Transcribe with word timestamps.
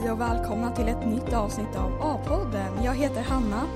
Hej 0.00 0.10
och 0.12 0.20
välkomna 0.20 0.76
till 0.76 0.88
ett 0.88 1.06
nytt 1.06 1.32
avsnitt 1.32 1.76
av 1.76 2.02
A-podden. 2.02 2.84
Jag 2.84 2.94
heter 2.94 3.22
Hanna 3.22 3.66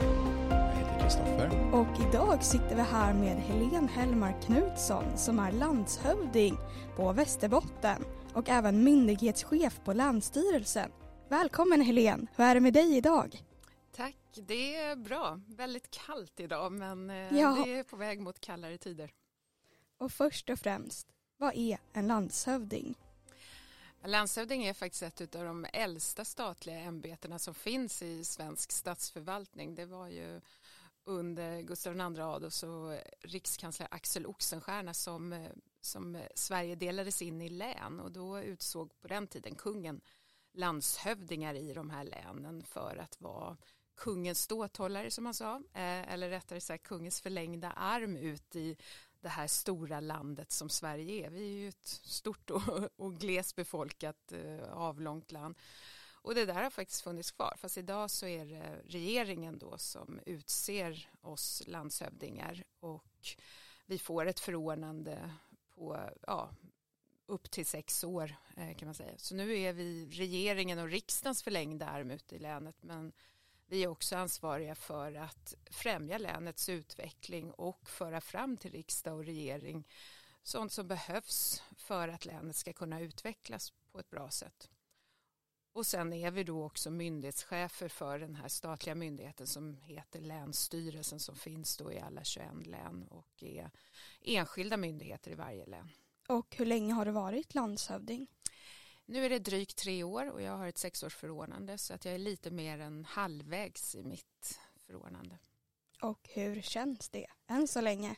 Jag 0.50 0.73
heter 0.73 1.00
Kristoffer. 1.02 1.75
och 1.75 2.09
idag 2.09 2.45
sitter 2.45 2.75
vi 2.77 2.82
här 2.82 3.14
med 3.14 3.37
Helene 3.37 3.89
Hellmark 3.93 4.43
Knutsson 4.45 5.05
som 5.19 5.38
är 5.38 5.52
landshövding 5.52 6.56
på 6.96 7.12
Västerbotten 7.12 8.05
och 8.34 8.48
även 8.48 8.84
myndighetschef 8.84 9.80
på 9.84 9.93
Länsstyrelsen. 9.93 10.91
Välkommen 11.28 11.80
Helene, 11.80 12.27
hur 12.37 12.45
är 12.45 12.55
det 12.55 12.61
med 12.61 12.73
dig 12.73 12.97
idag? 12.97 13.42
Tack, 13.97 14.16
det 14.47 14.77
är 14.77 14.97
bra. 14.97 15.41
Väldigt 15.47 15.91
kallt 15.91 16.41
idag 16.41 16.73
men 16.73 17.11
eh, 17.11 17.16
Ja. 17.39 17.62
det 17.64 17.78
är 17.78 17.84
på 17.84 17.97
väg 17.97 18.20
mot 18.20 18.41
kallare 18.41 18.78
tider. 18.78 19.11
Och 19.98 20.12
först 20.12 20.50
och 20.50 20.59
främst, 20.59 21.06
vad 21.39 21.56
är 21.56 21.78
en 21.92 22.06
landshövding? 22.06 22.95
Landshövding 24.05 24.65
är 24.65 24.75
faktiskt 24.75 25.21
ett 25.21 25.35
av 25.35 25.45
de 25.45 25.67
äldsta 25.73 26.25
statliga 26.25 26.79
ämbetena 26.79 27.39
som 27.39 27.55
finns 27.55 28.03
i 28.03 28.25
svensk 28.25 28.73
statsförvaltning. 28.73 29.75
Det 29.75 29.87
var 29.87 30.09
ju 30.09 30.41
under 31.05 31.61
Gustav 31.61 31.97
II 31.97 32.21
Adolfs 32.21 32.63
och 32.63 32.99
rikskansler 33.21 33.89
Axel 33.91 34.27
Oxenstierna 34.27 34.95
som, 34.95 35.49
som 35.81 36.23
Sverige 36.35 36.75
delades 36.75 37.23
in 37.23 37.43
i 37.43 37.49
län 37.49 38.01
och 38.01 38.13
då 38.13 38.41
utsåg 38.41 39.01
på 39.01 39.09
den 39.09 39.27
tiden 39.27 39.55
kungen 39.55 40.01
landshövdingar 40.53 41.55
i 41.55 41.73
de 41.73 41.91
här 41.91 42.05
länen 42.05 42.62
för 42.62 42.97
att 42.97 43.20
vara 43.20 43.57
kungens 43.97 44.42
ståthållare 44.42 45.11
som 45.11 45.25
man 45.25 45.35
sa, 45.35 45.57
eh, 45.57 46.12
eller 46.12 46.29
rättare 46.29 46.61
sagt 46.61 46.87
kungens 46.87 47.20
förlängda 47.20 47.70
arm 47.70 48.17
ut 48.17 48.57
i 48.57 48.77
det 49.21 49.29
här 49.29 49.47
stora 49.47 50.01
landet 50.01 50.53
som 50.53 50.69
Sverige 50.69 51.27
är. 51.27 51.31
Vi 51.31 51.43
är 51.43 51.59
ju 51.59 51.69
ett 51.69 51.87
stort 51.87 52.51
och, 52.51 52.63
och 52.97 53.21
glesbefolkat 53.21 54.33
eh, 54.33 54.73
avlångt 54.73 55.33
land. 55.33 55.59
Och 56.23 56.35
det 56.35 56.47
där 56.47 56.63
har 56.63 56.71
faktiskt 56.71 57.03
funnits 57.03 57.31
kvar, 57.31 57.55
fast 57.57 57.79
idag 57.79 58.11
så 58.11 58.27
är 58.27 58.47
det 58.47 58.83
regeringen 58.87 59.59
då 59.59 59.79
som 59.79 60.21
utser 60.27 61.11
oss 61.21 61.63
landshövdingar 61.67 62.65
och 62.81 63.37
vi 63.87 63.98
får 63.98 64.27
ett 64.27 64.41
förordnande 64.41 65.35
på 65.75 66.11
ja, 66.27 66.51
upp 67.27 67.51
till 67.51 67.67
sex 67.67 68.05
år 68.05 68.35
eh, 68.57 68.77
kan 68.77 68.87
man 68.89 68.95
säga. 68.95 69.13
Så 69.17 69.35
nu 69.35 69.59
är 69.59 69.73
vi 69.73 70.07
regeringen 70.07 70.79
och 70.79 70.89
riksdagens 70.89 71.43
förlängda 71.43 71.87
arm 71.87 72.11
ute 72.11 72.37
i 72.37 72.39
länet 72.39 72.77
men 72.81 73.13
vi 73.71 73.85
är 73.85 73.89
också 73.89 74.17
ansvariga 74.17 74.75
för 74.75 75.15
att 75.15 75.55
främja 75.71 76.19
länets 76.19 76.69
utveckling 76.69 77.51
och 77.51 77.89
föra 77.89 78.21
fram 78.21 78.57
till 78.57 78.73
riksdag 78.73 79.15
och 79.15 79.25
regering 79.25 79.89
sånt 80.43 80.73
som 80.73 80.89
behövs 80.89 81.63
för 81.77 82.09
att 82.09 82.25
länet 82.25 82.57
ska 82.57 82.73
kunna 82.73 83.01
utvecklas 83.01 83.73
på 83.93 83.98
ett 83.98 84.11
bra 84.11 84.31
sätt. 84.31 84.71
Och 85.73 85.87
sen 85.87 86.13
är 86.13 86.31
vi 86.31 86.45
då 86.45 86.65
också 86.65 86.91
myndighetschefer 86.91 87.89
för 87.89 88.19
den 88.19 88.35
här 88.35 88.48
statliga 88.48 88.95
myndigheten 88.95 89.47
som 89.47 89.77
heter 89.77 90.21
Länsstyrelsen 90.21 91.21
som 91.21 91.37
finns 91.37 91.77
då 91.77 91.93
i 91.93 92.01
alla 92.01 92.25
21 92.25 92.67
län 92.67 93.07
och 93.11 93.43
är 93.43 93.71
enskilda 94.21 94.77
myndigheter 94.77 95.31
i 95.31 95.35
varje 95.35 95.67
län. 95.67 95.91
Och 96.29 96.57
hur 96.57 96.67
länge 96.67 96.93
har 96.93 97.05
du 97.05 97.11
varit 97.11 97.55
landshövding? 97.55 98.27
Nu 99.11 99.25
är 99.25 99.30
det 99.30 99.39
drygt 99.39 99.77
tre 99.77 100.03
år 100.03 100.30
och 100.30 100.42
jag 100.42 100.56
har 100.56 100.66
ett 100.66 100.78
sexårsförordnande 100.78 101.78
så 101.78 101.94
att 101.94 102.05
jag 102.05 102.14
är 102.14 102.19
lite 102.19 102.50
mer 102.50 102.78
än 102.78 103.05
halvvägs 103.05 103.94
i 103.94 104.02
mitt 104.02 104.61
förordnande. 104.86 105.39
Och 106.02 106.28
hur 106.33 106.62
känns 106.62 107.08
det 107.08 107.27
än 107.46 107.68
så 107.68 107.80
länge? 107.80 108.17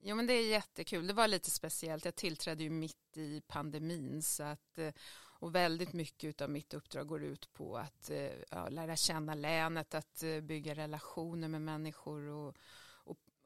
Jo 0.00 0.16
men 0.16 0.26
det 0.26 0.32
är 0.32 0.48
jättekul, 0.48 1.06
det 1.06 1.12
var 1.12 1.28
lite 1.28 1.50
speciellt. 1.50 2.04
Jag 2.04 2.14
tillträdde 2.14 2.62
ju 2.62 2.70
mitt 2.70 3.16
i 3.16 3.40
pandemin 3.46 4.22
så 4.22 4.42
att, 4.42 4.78
eh, 4.78 4.92
och 5.16 5.54
väldigt 5.54 5.92
mycket 5.92 6.40
av 6.40 6.50
mitt 6.50 6.74
uppdrag 6.74 7.06
går 7.06 7.22
ut 7.22 7.52
på 7.52 7.76
att 7.76 8.10
eh, 8.10 8.30
ja, 8.50 8.68
lära 8.68 8.96
känna 8.96 9.34
länet, 9.34 9.94
att 9.94 10.22
eh, 10.22 10.40
bygga 10.40 10.74
relationer 10.74 11.48
med 11.48 11.62
människor 11.62 12.22
och, 12.28 12.56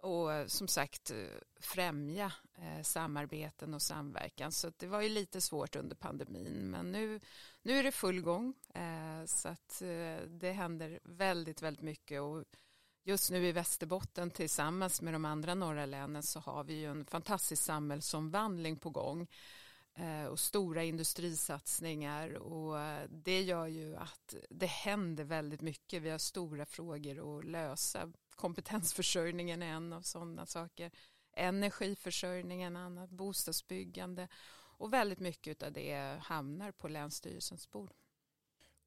och, 0.00 0.32
eh, 0.32 0.46
som 0.46 0.68
sagt 0.68 1.10
eh, 1.10 1.16
främja 1.60 2.32
eh, 2.58 2.82
samarbeten 2.82 3.74
och 3.74 3.82
samverkan. 3.82 4.52
Så 4.52 4.72
det 4.76 4.86
var 4.86 5.00
ju 5.00 5.08
lite 5.08 5.40
svårt 5.40 5.76
under 5.76 5.96
pandemin 5.96 6.70
men 6.70 6.92
nu, 6.92 7.20
nu 7.62 7.78
är 7.78 7.82
det 7.82 7.92
full 7.92 8.20
gång 8.20 8.54
så 9.26 9.48
att 9.48 9.82
det 10.26 10.52
händer 10.52 11.00
väldigt, 11.02 11.62
väldigt 11.62 11.84
mycket 11.84 12.20
och 12.20 12.44
Just 13.04 13.30
nu 13.30 13.46
i 13.46 13.52
Västerbotten 13.52 14.30
tillsammans 14.30 15.02
med 15.02 15.12
de 15.12 15.24
andra 15.24 15.54
norra 15.54 15.86
länen 15.86 16.22
så 16.22 16.40
har 16.40 16.64
vi 16.64 16.74
ju 16.74 16.90
en 16.90 17.04
fantastisk 17.04 17.62
samhällsomvandling 17.62 18.76
på 18.76 18.90
gång 18.90 19.26
och 20.30 20.38
stora 20.38 20.84
industrisatsningar 20.84 22.34
och 22.34 22.76
det 23.08 23.42
gör 23.42 23.66
ju 23.66 23.96
att 23.96 24.34
det 24.50 24.66
händer 24.66 25.24
väldigt 25.24 25.60
mycket. 25.60 26.02
Vi 26.02 26.10
har 26.10 26.18
stora 26.18 26.66
frågor 26.66 27.38
att 27.38 27.44
lösa. 27.44 28.12
Kompetensförsörjningen 28.38 29.62
är 29.62 29.66
en 29.66 29.92
av 29.92 30.02
sådana 30.02 30.46
saker. 30.46 30.90
Energiförsörjningen 31.32 32.76
en 32.76 32.82
annan, 32.82 33.16
bostadsbyggande 33.16 34.28
och 34.78 34.92
väldigt 34.92 35.20
mycket 35.20 35.62
av 35.62 35.72
det 35.72 36.18
hamnar 36.22 36.72
på 36.72 36.88
Länsstyrelsens 36.88 37.70
bord. 37.70 37.90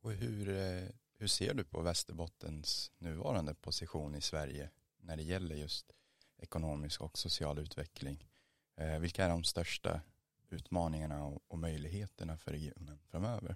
Och 0.02 0.12
hur, 0.12 0.50
eh, 0.50 0.90
hur 1.18 1.28
ser 1.28 1.54
du 1.54 1.64
på 1.64 1.82
Västerbottens 1.82 2.92
nuvarande 2.98 3.54
position 3.56 4.16
i 4.16 4.22
Sverige 4.22 4.70
när 4.98 5.18
det 5.18 5.24
gäller 5.24 5.56
just 5.56 5.92
ekonomisk 6.38 7.02
och 7.02 7.18
social 7.18 7.60
utveckling? 7.60 8.28
Eh, 8.76 9.00
Vilka 9.00 9.26
är 9.26 9.30
de 9.30 9.44
största 9.44 10.02
utmaningarna 10.50 11.26
och- 11.26 11.42
och 11.48 11.58
möjligheterna 11.58 12.38
för 12.38 12.52
regionen 12.52 13.00
framöver? 13.10 13.56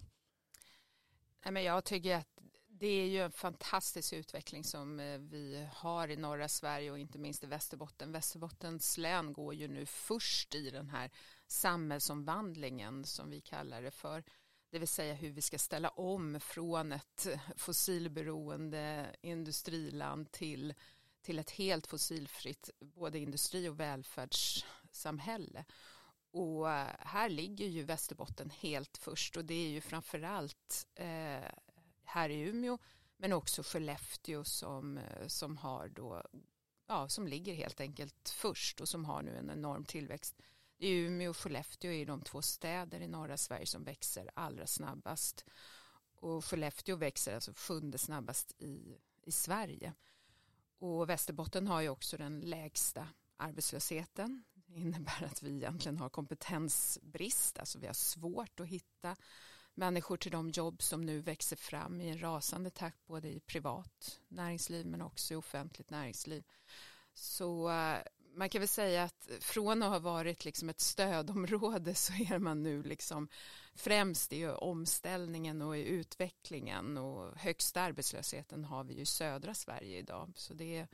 Nej, 1.45 1.51
men 1.51 1.63
jag 1.63 1.83
tycker 1.85 2.16
att 2.16 2.39
det 2.80 2.88
är 2.88 3.08
ju 3.08 3.24
en 3.24 3.31
fantastisk 3.31 4.13
utveckling 4.13 4.63
som 4.63 5.00
eh, 5.00 5.19
vi 5.19 5.68
har 5.74 6.08
i 6.08 6.16
norra 6.16 6.47
Sverige 6.47 6.91
och 6.91 7.00
inte 7.00 7.19
minst 7.19 7.44
i 7.44 7.47
Västerbotten. 7.47 8.12
Västerbottens 8.12 8.97
län 8.97 9.34
går 9.34 9.53
ju 9.53 9.68
nu 9.68 9.86
först 9.86 10.56
i 10.56 10.69
den 10.69 10.90
här 10.90 11.12
samhällsomvandlingen 11.47 13.06
som 13.06 13.30
vi 13.30 13.41
kallar 13.41 13.81
det 13.81 13.91
för. 13.91 14.24
Det 14.69 14.80
vill 14.80 14.88
säga 14.88 15.13
hur 15.13 15.30
vi 15.30 15.41
ska 15.41 15.58
ställa 15.58 15.90
om 15.90 16.40
från 16.40 16.91
ett 16.91 17.28
fossilberoende 17.56 19.16
industriland 19.22 20.31
till, 20.31 20.74
till 21.22 21.40
ett 21.40 21.52
helt 21.52 21.88
fossilfritt 21.88 22.69
både 22.80 23.19
industri 23.19 23.69
och 23.69 23.80
välfärdssamhälle. 23.80 25.66
Och 26.31 26.72
eh, 26.72 26.88
här 27.00 27.30
ligger 27.30 27.68
ju 27.68 27.84
Västerbotten 27.84 28.50
helt 28.50 28.97
först 28.97 29.38
och 29.38 29.46
det 29.46 29.53
är 29.53 29.69
ju 29.69 29.81
framförallt 29.81 30.88
eh, 30.96 31.50
här 32.08 32.30
i 32.30 32.42
Umeå 32.42 32.78
men 33.18 33.34
också 33.34 33.64
Skellefteå 33.64 34.44
som, 34.44 34.98
eh, 34.98 35.28
som 35.28 35.58
har 35.58 35.88
då 35.88 36.24
ja, 36.88 37.10
som 37.10 37.28
ligger 37.28 37.54
helt 37.54 37.82
enkelt 37.82 38.30
först 38.30 38.82
och 38.82 38.90
som 38.90 39.06
har 39.06 39.22
nu 39.22 39.38
en 39.38 39.50
enorm 39.50 39.86
tillväxt. 39.86 40.42
Det 40.78 40.88
är 40.88 40.94
Umeå 40.94 41.30
och 41.30 41.38
Skellefteå 41.38 41.92
är 41.92 42.06
de 42.06 42.22
två 42.22 42.42
städer 42.42 43.02
i 43.02 43.08
norra 43.08 43.38
Sverige 43.38 43.66
som 43.66 43.84
växer 43.84 44.32
allra 44.34 44.68
snabbast. 44.68 45.46
Och 46.16 46.46
Skellefteå 46.46 46.96
växer 46.96 47.36
alltså 47.36 47.54
sjunde 47.56 47.98
snabbast 47.98 48.62
i, 48.62 48.98
i 49.24 49.32
Sverige. 49.32 49.94
Och 50.80 51.10
Västerbotten 51.10 51.68
har 51.68 51.82
ju 51.82 51.90
också 51.90 52.18
den 52.18 52.40
lägsta 52.40 53.08
arbetslösheten. 53.38 54.44
Det 54.54 54.80
innebär 54.80 55.24
att 55.24 55.44
vi 55.44 55.56
egentligen 55.56 55.98
har 55.98 56.10
kompetensbrist, 56.10 57.60
alltså 57.60 57.80
vi 57.80 57.88
har 57.88 57.94
svårt 57.94 58.60
att 58.60 58.68
hitta 58.68 59.16
människor 59.75 60.18
till 60.18 60.31
de 60.31 60.50
jobb 60.50 60.81
som 60.81 61.01
nu 61.01 61.22
växer 61.22 61.56
fram 61.56 62.01
i 62.01 62.10
en 62.10 62.22
rasande 62.22 62.69
takt 62.69 63.07
både 63.07 63.27
i 63.27 63.39
privat 63.39 64.19
näringsliv 64.27 64.86
men 64.86 65.01
också 65.01 65.33
i 65.33 65.38
offentligt 65.38 65.89
näringsliv. 65.89 66.44
Så 67.13 67.69
eh, 67.69 67.98
man 68.36 68.50
kan 68.50 68.62
väl 68.62 68.68
säga 68.68 69.04
att 69.04 69.30
från 69.39 69.83
att 69.83 69.89
ha 69.89 70.00
varit 70.00 70.45
liksom 70.45 70.69
ett 70.69 70.80
stödområde 70.80 71.95
så 71.95 72.13
är 72.13 72.39
man 72.39 72.63
nu 72.63 72.83
liksom 72.83 73.27
främst 73.75 74.33
i 74.33 74.48
omställningen 74.48 75.62
och 75.62 75.77
i 75.77 75.83
utvecklingen 75.83 76.98
och 76.98 77.38
högsta 77.38 77.81
arbetslösheten 77.81 78.63
har 78.63 78.83
vi 78.83 78.94
ju 78.94 79.01
i 79.01 79.06
södra 79.06 79.54
Sverige 79.54 79.98
idag. 79.98 80.31
Så 80.36 80.54
det 80.54 80.77
är 80.77 80.88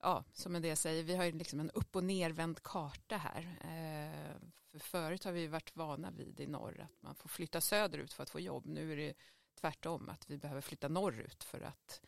ja, 0.00 0.24
som 0.32 0.56
en 0.56 0.62
del 0.62 0.76
säger, 0.76 1.02
vi 1.02 1.16
har 1.16 1.24
ju 1.24 1.32
liksom 1.32 1.60
en 1.60 1.70
upp 1.70 1.96
och 1.96 2.04
nervänd 2.04 2.62
karta 2.62 3.16
här. 3.16 3.58
Eh, 3.60 4.36
för 4.70 4.78
förut 4.78 5.24
har 5.24 5.32
vi 5.32 5.46
varit 5.46 5.76
vana 5.76 6.10
vid 6.10 6.40
i 6.40 6.46
norr 6.46 6.80
att 6.80 7.02
man 7.02 7.14
får 7.14 7.28
flytta 7.28 7.60
söderut 7.60 8.12
för 8.12 8.22
att 8.22 8.30
få 8.30 8.40
jobb. 8.40 8.66
Nu 8.66 8.92
är 8.92 8.96
det 8.96 9.14
tvärtom 9.60 10.08
att 10.08 10.30
vi 10.30 10.38
behöver 10.38 10.60
flytta 10.60 10.88
norrut 10.88 11.44
för 11.44 11.60
att, 11.60 12.00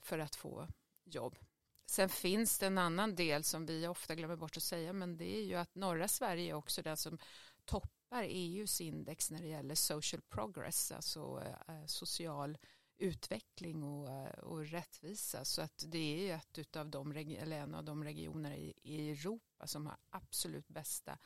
för 0.00 0.18
att 0.18 0.34
få 0.34 0.68
jobb. 1.04 1.38
Sen 1.86 2.08
finns 2.08 2.58
det 2.58 2.66
en 2.66 2.78
annan 2.78 3.14
del 3.14 3.44
som 3.44 3.66
vi 3.66 3.86
ofta 3.86 4.14
glömmer 4.14 4.36
bort 4.36 4.56
att 4.56 4.62
säga 4.62 4.92
men 4.92 5.16
det 5.16 5.36
är 5.36 5.42
ju 5.42 5.54
att 5.54 5.74
norra 5.74 6.08
Sverige 6.08 6.50
är 6.50 6.54
också 6.54 6.82
den 6.82 6.96
som 6.96 7.18
toppar 7.64 8.22
EUs 8.22 8.80
index 8.80 9.30
när 9.30 9.40
det 9.40 9.48
gäller 9.48 9.74
social 9.74 10.22
progress, 10.22 10.92
alltså 10.92 11.42
eh, 11.68 11.86
social 11.86 12.58
utveckling 13.02 13.82
och, 13.82 14.10
eh, 14.10 14.38
och 14.38 14.66
rättvisa. 14.66 15.44
Så 15.44 15.62
att 15.62 15.84
det 15.88 15.98
är 15.98 16.22
ju 16.22 16.30
ett 16.30 16.58
utav 16.58 16.90
de, 16.90 17.12
eller 17.12 17.58
en 17.58 17.74
av 17.74 17.84
de 17.84 18.04
regioner 18.04 18.54
i, 18.54 18.74
i 18.82 19.10
Europa 19.10 19.66
som 19.66 19.86
har 19.86 19.96
absolut 20.10 20.68
bästa 20.68 21.18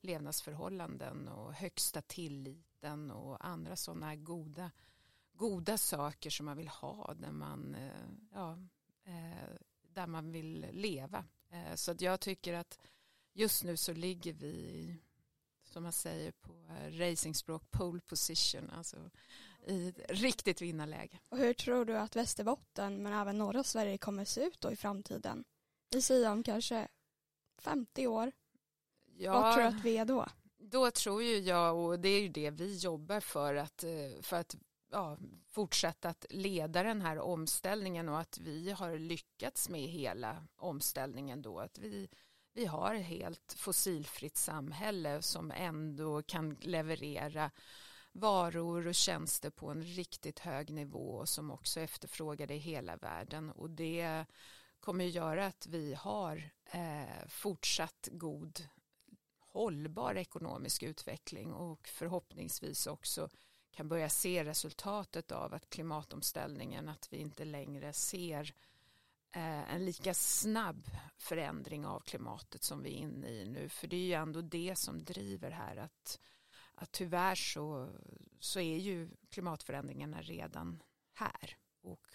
levnadsförhållanden 0.00 1.28
och 1.28 1.54
högsta 1.54 2.02
tilliten 2.02 3.10
och 3.10 3.46
andra 3.46 3.76
sådana 3.76 4.16
goda, 4.16 4.70
goda 5.32 5.78
saker 5.78 6.30
som 6.30 6.46
man 6.46 6.56
vill 6.56 6.68
ha 6.68 7.14
där 7.14 7.32
man, 7.32 7.74
eh, 7.74 8.08
ja, 8.32 8.58
eh, 9.04 9.50
där 9.82 10.06
man 10.06 10.32
vill 10.32 10.66
leva. 10.72 11.24
Så 11.74 11.90
att 11.90 12.00
jag 12.00 12.20
tycker 12.20 12.54
att 12.54 12.78
just 13.32 13.64
nu 13.64 13.76
så 13.76 13.92
ligger 13.92 14.32
vi 14.32 14.96
som 15.62 15.82
man 15.82 15.92
säger 15.92 16.32
på 16.32 16.52
racingspråk 16.90 17.70
pole 17.70 18.00
position, 18.00 18.70
alltså 18.70 19.10
i 19.66 19.88
ett 19.88 20.10
riktigt 20.10 20.62
vinnarläge. 20.62 21.18
Och 21.28 21.38
hur 21.38 21.54
tror 21.54 21.84
du 21.84 21.98
att 21.98 22.16
Västerbotten 22.16 23.02
men 23.02 23.12
även 23.12 23.38
norra 23.38 23.64
Sverige 23.64 23.98
kommer 23.98 24.24
se 24.24 24.44
ut 24.44 24.60
då 24.60 24.72
i 24.72 24.76
framtiden? 24.76 25.44
Vi 25.90 26.02
säger 26.02 26.30
om 26.30 26.42
kanske 26.42 26.88
50 27.58 28.06
år. 28.06 28.32
Ja, 29.16 29.32
Vad 29.32 29.54
tror 29.54 29.62
du 29.62 29.68
att 29.68 29.84
vi 29.84 29.96
är 29.96 30.04
då? 30.04 30.26
Då 30.58 30.90
tror 30.90 31.22
ju 31.22 31.38
jag, 31.38 31.76
och 31.76 31.98
det 32.00 32.08
är 32.08 32.20
ju 32.20 32.28
det 32.28 32.50
vi 32.50 32.76
jobbar 32.76 33.20
för, 33.20 33.54
att, 33.54 33.84
för 34.22 34.36
att 34.36 34.56
ja, 34.90 35.18
fortsätta 35.50 36.08
att 36.08 36.26
leda 36.30 36.82
den 36.82 37.00
här 37.00 37.18
omställningen 37.18 38.08
och 38.08 38.20
att 38.20 38.38
vi 38.38 38.70
har 38.70 38.98
lyckats 38.98 39.68
med 39.68 39.80
hela 39.80 40.46
omställningen 40.56 41.42
då. 41.42 41.58
Att 41.58 41.78
vi, 41.78 42.08
vi 42.52 42.66
har 42.66 42.94
ett 42.94 43.06
helt 43.06 43.54
fossilfritt 43.56 44.36
samhälle 44.36 45.22
som 45.22 45.50
ändå 45.50 46.22
kan 46.22 46.56
leverera 46.60 47.50
varor 48.14 48.86
och 48.86 48.94
tjänster 48.94 49.50
på 49.50 49.70
en 49.70 49.82
riktigt 49.82 50.38
hög 50.38 50.70
nivå 50.70 51.14
och 51.14 51.28
som 51.28 51.50
också 51.50 51.80
efterfrågade 51.80 52.54
i 52.54 52.58
hela 52.58 52.96
världen. 52.96 53.50
Och 53.50 53.70
det 53.70 54.24
kommer 54.80 55.06
att 55.06 55.12
göra 55.12 55.46
att 55.46 55.66
vi 55.66 55.94
har 55.94 56.50
eh, 56.64 57.26
fortsatt 57.28 58.08
god 58.12 58.68
hållbar 59.38 60.14
ekonomisk 60.14 60.82
utveckling 60.82 61.52
och 61.52 61.88
förhoppningsvis 61.88 62.86
också 62.86 63.28
kan 63.70 63.88
börja 63.88 64.08
se 64.08 64.44
resultatet 64.44 65.32
av 65.32 65.54
att 65.54 65.70
klimatomställningen, 65.70 66.88
att 66.88 67.12
vi 67.12 67.16
inte 67.16 67.44
längre 67.44 67.92
ser 67.92 68.54
eh, 69.32 69.74
en 69.74 69.84
lika 69.84 70.14
snabb 70.14 70.90
förändring 71.16 71.86
av 71.86 72.00
klimatet 72.00 72.62
som 72.62 72.82
vi 72.82 72.90
är 72.90 72.98
inne 72.98 73.28
i 73.28 73.44
nu. 73.44 73.68
För 73.68 73.86
det 73.86 73.96
är 73.96 74.04
ju 74.06 74.12
ändå 74.12 74.40
det 74.40 74.76
som 74.76 75.04
driver 75.04 75.50
här 75.50 75.76
att, 75.76 76.20
att 76.84 76.92
tyvärr 76.92 77.34
så, 77.34 77.88
så 78.40 78.60
är 78.60 78.78
ju 78.78 79.08
klimatförändringarna 79.30 80.22
redan 80.22 80.82
här 81.12 81.56
och 81.80 82.06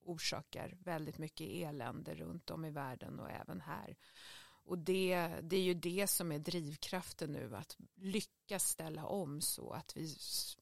orsakar 0.00 0.76
väldigt 0.80 1.18
mycket 1.18 1.48
elände 1.48 2.14
runt 2.14 2.50
om 2.50 2.64
i 2.64 2.70
världen 2.70 3.20
och 3.20 3.30
även 3.30 3.60
här. 3.60 3.96
Och 4.64 4.78
det, 4.78 5.28
det 5.42 5.56
är 5.56 5.62
ju 5.62 5.74
det 5.74 6.06
som 6.06 6.32
är 6.32 6.38
drivkraften 6.38 7.32
nu, 7.32 7.56
att 7.56 7.76
lyckas 7.94 8.68
ställa 8.68 9.06
om 9.06 9.40
så 9.40 9.70
att 9.72 9.96
vi 9.96 10.16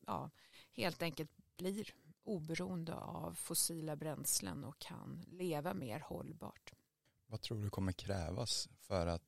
ja, 0.07 0.31
helt 0.73 1.03
enkelt 1.03 1.31
blir 1.57 1.95
oberoende 2.25 2.95
av 2.95 3.35
fossila 3.35 3.97
bränslen 3.97 4.65
och 4.65 4.79
kan 4.79 5.25
leva 5.29 5.75
mer 5.75 6.01
hållbart. 6.01 6.73
Vad 7.27 7.41
tror 7.41 7.63
du 7.63 7.71
kommer 7.71 7.93
krävas 7.93 8.69
för 8.81 9.07
att 9.07 9.23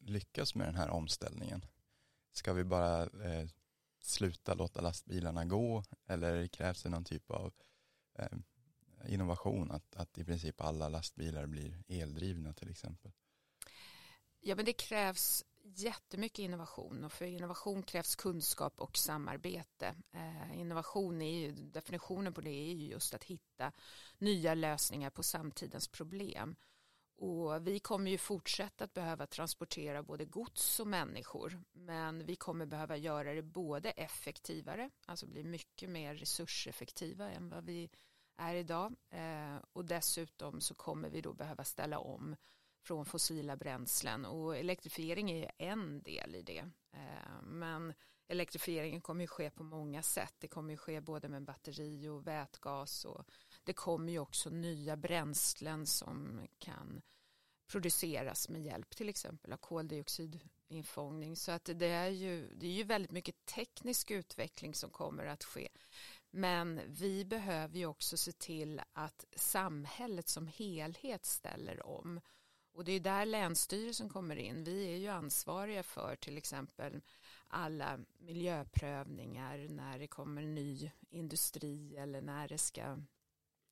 lyckas 0.00 0.54
med 0.54 0.66
den 0.66 0.76
här 0.76 0.90
omställningen? 0.90 1.64
Ska 2.32 2.52
vi 2.52 2.64
bara 2.64 3.02
eh, 3.02 3.48
sluta 4.00 4.54
låta 4.54 4.80
lastbilarna 4.80 5.44
gå 5.44 5.84
eller 6.06 6.46
krävs 6.46 6.82
det 6.82 6.88
någon 6.88 7.04
typ 7.04 7.30
av 7.30 7.52
eh, 8.18 8.38
innovation 9.06 9.70
att, 9.70 9.96
att 9.96 10.18
i 10.18 10.24
princip 10.24 10.60
alla 10.60 10.88
lastbilar 10.88 11.46
blir 11.46 11.82
eldrivna 11.88 12.52
till 12.52 12.70
exempel? 12.70 13.12
Ja 14.40 14.56
men 14.56 14.64
det 14.64 14.72
krävs 14.72 15.44
jättemycket 15.62 16.38
innovation 16.38 17.04
och 17.04 17.12
för 17.12 17.24
innovation 17.24 17.82
krävs 17.82 18.16
kunskap 18.16 18.80
och 18.80 18.96
samarbete. 18.96 19.94
Eh, 20.12 20.60
innovation 20.60 21.22
är 21.22 21.40
ju, 21.40 21.52
definitionen 21.52 22.32
på 22.32 22.40
det 22.40 22.50
är 22.50 22.74
ju 22.74 22.86
just 22.86 23.14
att 23.14 23.24
hitta 23.24 23.72
nya 24.18 24.54
lösningar 24.54 25.10
på 25.10 25.22
samtidens 25.22 25.88
problem. 25.88 26.56
Och 27.20 27.66
vi 27.66 27.78
kommer 27.78 28.10
ju 28.10 28.18
fortsätta 28.18 28.84
att 28.84 28.94
behöva 28.94 29.26
transportera 29.26 30.02
både 30.02 30.24
gods 30.24 30.80
och 30.80 30.86
människor 30.86 31.62
men 31.72 32.26
vi 32.26 32.36
kommer 32.36 32.66
behöva 32.66 32.96
göra 32.96 33.34
det 33.34 33.42
både 33.42 33.90
effektivare, 33.90 34.90
alltså 35.06 35.26
bli 35.26 35.44
mycket 35.44 35.90
mer 35.90 36.14
resurseffektiva 36.14 37.30
än 37.30 37.48
vad 37.48 37.64
vi 37.64 37.90
är 38.36 38.54
idag 38.54 38.94
eh, 39.10 39.56
och 39.72 39.84
dessutom 39.84 40.60
så 40.60 40.74
kommer 40.74 41.10
vi 41.10 41.20
då 41.20 41.32
behöva 41.32 41.64
ställa 41.64 41.98
om 41.98 42.36
från 42.82 43.06
fossila 43.06 43.56
bränslen 43.56 44.24
och 44.24 44.56
elektrifiering 44.56 45.30
är 45.30 45.50
en 45.58 46.02
del 46.02 46.34
i 46.34 46.42
det. 46.42 46.70
Eh, 46.92 47.42
men 47.42 47.94
elektrifieringen 48.28 49.00
kommer 49.00 49.20
ju 49.20 49.28
ske 49.28 49.50
på 49.50 49.62
många 49.62 50.02
sätt. 50.02 50.34
Det 50.38 50.48
kommer 50.48 50.70
ju 50.70 50.76
ske 50.76 51.00
både 51.00 51.28
med 51.28 51.44
batteri 51.44 52.08
och 52.08 52.26
vätgas 52.26 53.04
och 53.04 53.24
det 53.70 53.74
kommer 53.74 54.12
ju 54.12 54.18
också 54.18 54.50
nya 54.50 54.96
bränslen 54.96 55.86
som 55.86 56.46
kan 56.58 57.02
produceras 57.66 58.48
med 58.48 58.62
hjälp 58.62 58.96
till 58.96 59.08
exempel 59.08 59.52
av 59.52 59.56
koldioxidinfångning. 59.56 61.36
Så 61.36 61.52
att 61.52 61.70
det 61.74 61.86
är 61.86 62.08
ju, 62.08 62.54
det 62.54 62.66
är 62.66 62.72
ju 62.72 62.82
väldigt 62.82 63.10
mycket 63.10 63.46
teknisk 63.46 64.10
utveckling 64.10 64.74
som 64.74 64.90
kommer 64.90 65.26
att 65.26 65.44
ske. 65.44 65.68
Men 66.30 66.80
vi 66.86 67.24
behöver 67.24 67.78
ju 67.78 67.86
också 67.86 68.16
se 68.16 68.32
till 68.32 68.82
att 68.92 69.24
samhället 69.36 70.28
som 70.28 70.46
helhet 70.46 71.24
ställer 71.24 71.86
om. 71.86 72.20
Och 72.72 72.84
det 72.84 72.92
är 72.92 73.00
där 73.00 73.26
Länsstyrelsen 73.26 74.08
kommer 74.08 74.36
in. 74.36 74.64
Vi 74.64 74.92
är 74.92 74.96
ju 74.96 75.08
ansvariga 75.08 75.82
för 75.82 76.16
till 76.16 76.38
exempel 76.38 77.00
alla 77.48 77.98
miljöprövningar 78.18 79.66
när 79.68 79.98
det 79.98 80.06
kommer 80.06 80.42
ny 80.42 80.90
industri 81.10 81.96
eller 81.96 82.22
när 82.22 82.48
det 82.48 82.58
ska 82.58 82.96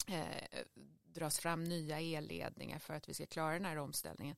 eh, 0.08 0.62
dras 1.04 1.38
fram 1.38 1.64
nya 1.64 2.00
elledningar 2.00 2.78
för 2.78 2.94
att 2.94 3.08
vi 3.08 3.14
ska 3.14 3.26
klara 3.26 3.52
den 3.52 3.64
här 3.64 3.76
omställningen. 3.76 4.36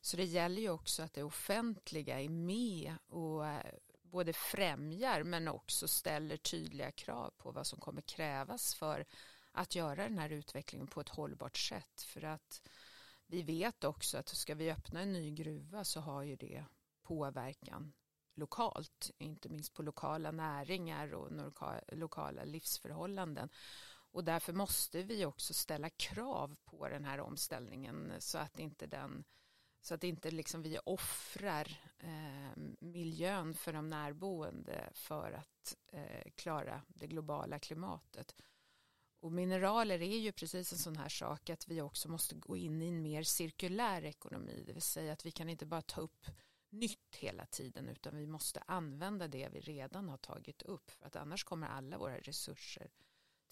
Så 0.00 0.16
det 0.16 0.24
gäller 0.24 0.62
ju 0.62 0.70
också 0.70 1.02
att 1.02 1.12
det 1.14 1.22
offentliga 1.22 2.20
är 2.20 2.28
med 2.28 2.94
och 3.08 3.46
eh, 3.46 3.74
både 4.02 4.32
främjar 4.32 5.22
men 5.22 5.48
också 5.48 5.88
ställer 5.88 6.36
tydliga 6.36 6.92
krav 6.92 7.30
på 7.38 7.50
vad 7.50 7.66
som 7.66 7.80
kommer 7.80 8.02
krävas 8.02 8.74
för 8.74 9.04
att 9.52 9.74
göra 9.74 10.08
den 10.08 10.18
här 10.18 10.30
utvecklingen 10.30 10.86
på 10.86 11.00
ett 11.00 11.08
hållbart 11.08 11.56
sätt. 11.56 12.02
För 12.02 12.24
att 12.24 12.68
vi 13.26 13.42
vet 13.42 13.84
också 13.84 14.18
att 14.18 14.28
ska 14.28 14.54
vi 14.54 14.70
öppna 14.70 15.00
en 15.00 15.12
ny 15.12 15.30
gruva 15.30 15.84
så 15.84 16.00
har 16.00 16.22
ju 16.22 16.36
det 16.36 16.64
påverkan 17.02 17.92
lokalt, 18.34 19.10
inte 19.18 19.48
minst 19.48 19.74
på 19.74 19.82
lokala 19.82 20.30
näringar 20.30 21.14
och 21.14 21.30
lokala 21.92 22.44
livsförhållanden. 22.44 23.48
Och 24.14 24.24
därför 24.24 24.52
måste 24.52 25.02
vi 25.02 25.24
också 25.24 25.54
ställa 25.54 25.90
krav 25.90 26.56
på 26.64 26.88
den 26.88 27.04
här 27.04 27.20
omställningen 27.20 28.12
så 28.18 28.38
att 28.38 28.58
inte 28.58 28.86
den 28.86 29.24
så 29.80 29.94
att 29.94 30.04
inte 30.04 30.30
liksom 30.30 30.62
vi 30.62 30.78
offrar 30.84 31.78
eh, 31.98 32.62
miljön 32.78 33.54
för 33.54 33.72
de 33.72 33.88
närboende 33.88 34.90
för 34.92 35.32
att 35.32 35.76
eh, 35.92 36.30
klara 36.34 36.82
det 36.88 37.06
globala 37.06 37.58
klimatet. 37.58 38.34
Och 39.20 39.32
mineraler 39.32 40.02
är 40.02 40.18
ju 40.18 40.32
precis 40.32 40.72
en 40.72 40.78
sån 40.78 40.96
här 40.96 41.08
sak 41.08 41.50
att 41.50 41.68
vi 41.68 41.80
också 41.80 42.08
måste 42.08 42.34
gå 42.34 42.56
in 42.56 42.82
i 42.82 42.88
en 42.88 43.02
mer 43.02 43.22
cirkulär 43.22 44.04
ekonomi. 44.04 44.64
Det 44.66 44.72
vill 44.72 44.82
säga 44.82 45.12
att 45.12 45.26
vi 45.26 45.30
kan 45.30 45.48
inte 45.48 45.66
bara 45.66 45.82
ta 45.82 46.00
upp 46.00 46.26
nytt 46.70 47.16
hela 47.16 47.46
tiden 47.46 47.88
utan 47.88 48.16
vi 48.16 48.26
måste 48.26 48.62
använda 48.66 49.28
det 49.28 49.48
vi 49.52 49.60
redan 49.60 50.08
har 50.08 50.16
tagit 50.16 50.62
upp. 50.62 50.90
För 50.90 51.06
att 51.06 51.16
annars 51.16 51.44
kommer 51.44 51.66
alla 51.66 51.98
våra 51.98 52.18
resurser 52.18 52.90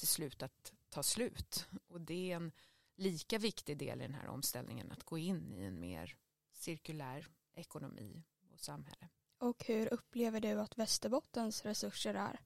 till 0.03 0.09
slut 0.09 0.43
att 0.43 0.73
ta 0.91 1.03
slut. 1.03 1.67
Och 1.89 2.01
det 2.01 2.33
är 2.33 2.37
en 2.37 2.53
lika 2.97 3.39
viktig 3.39 3.79
del 3.79 4.01
i 4.01 4.03
den 4.03 4.15
här 4.15 4.29
omställningen 4.29 4.93
att 4.93 5.05
gå 5.05 5.19
in 5.19 5.53
i 5.53 5.65
en 5.65 5.81
mer 5.81 6.17
cirkulär 6.53 7.27
ekonomi 7.55 8.23
och 8.53 8.61
samhälle. 8.61 9.09
Och 9.39 9.65
hur 9.65 9.93
upplever 9.93 10.41
du 10.41 10.61
att 10.61 10.79
Västerbottens 10.79 11.65
resurser 11.65 12.15
är? 12.15 12.41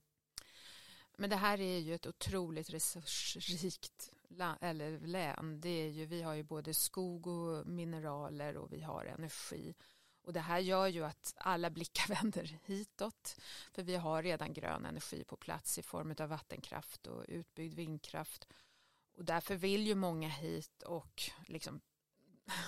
Men 1.18 1.30
det 1.30 1.36
här 1.36 1.60
är 1.60 1.78
ju 1.78 1.94
ett 1.94 2.06
otroligt 2.06 2.70
resursrikt 2.70 4.12
eller 4.60 5.00
län. 5.00 5.60
Det 5.60 5.68
är 5.68 5.90
ju, 5.90 6.06
vi 6.06 6.22
har 6.22 6.34
ju 6.34 6.42
både 6.42 6.74
skog 6.74 7.26
och 7.26 7.66
mineraler 7.66 8.56
och 8.56 8.72
vi 8.72 8.80
har 8.80 9.04
energi. 9.04 9.74
Och 10.26 10.32
det 10.32 10.40
här 10.40 10.58
gör 10.58 10.86
ju 10.86 11.04
att 11.04 11.34
alla 11.36 11.70
blickar 11.70 12.08
vänder 12.14 12.58
hitåt. 12.64 13.36
För 13.72 13.82
vi 13.82 13.96
har 13.96 14.22
redan 14.22 14.52
grön 14.52 14.86
energi 14.86 15.24
på 15.24 15.36
plats 15.36 15.78
i 15.78 15.82
form 15.82 16.14
av 16.18 16.28
vattenkraft 16.28 17.06
och 17.06 17.24
utbyggd 17.28 17.74
vindkraft. 17.74 18.48
Och 19.16 19.24
därför 19.24 19.56
vill 19.56 19.86
ju 19.86 19.94
många 19.94 20.28
hit 20.28 20.82
och 20.82 21.22
liksom 21.46 21.80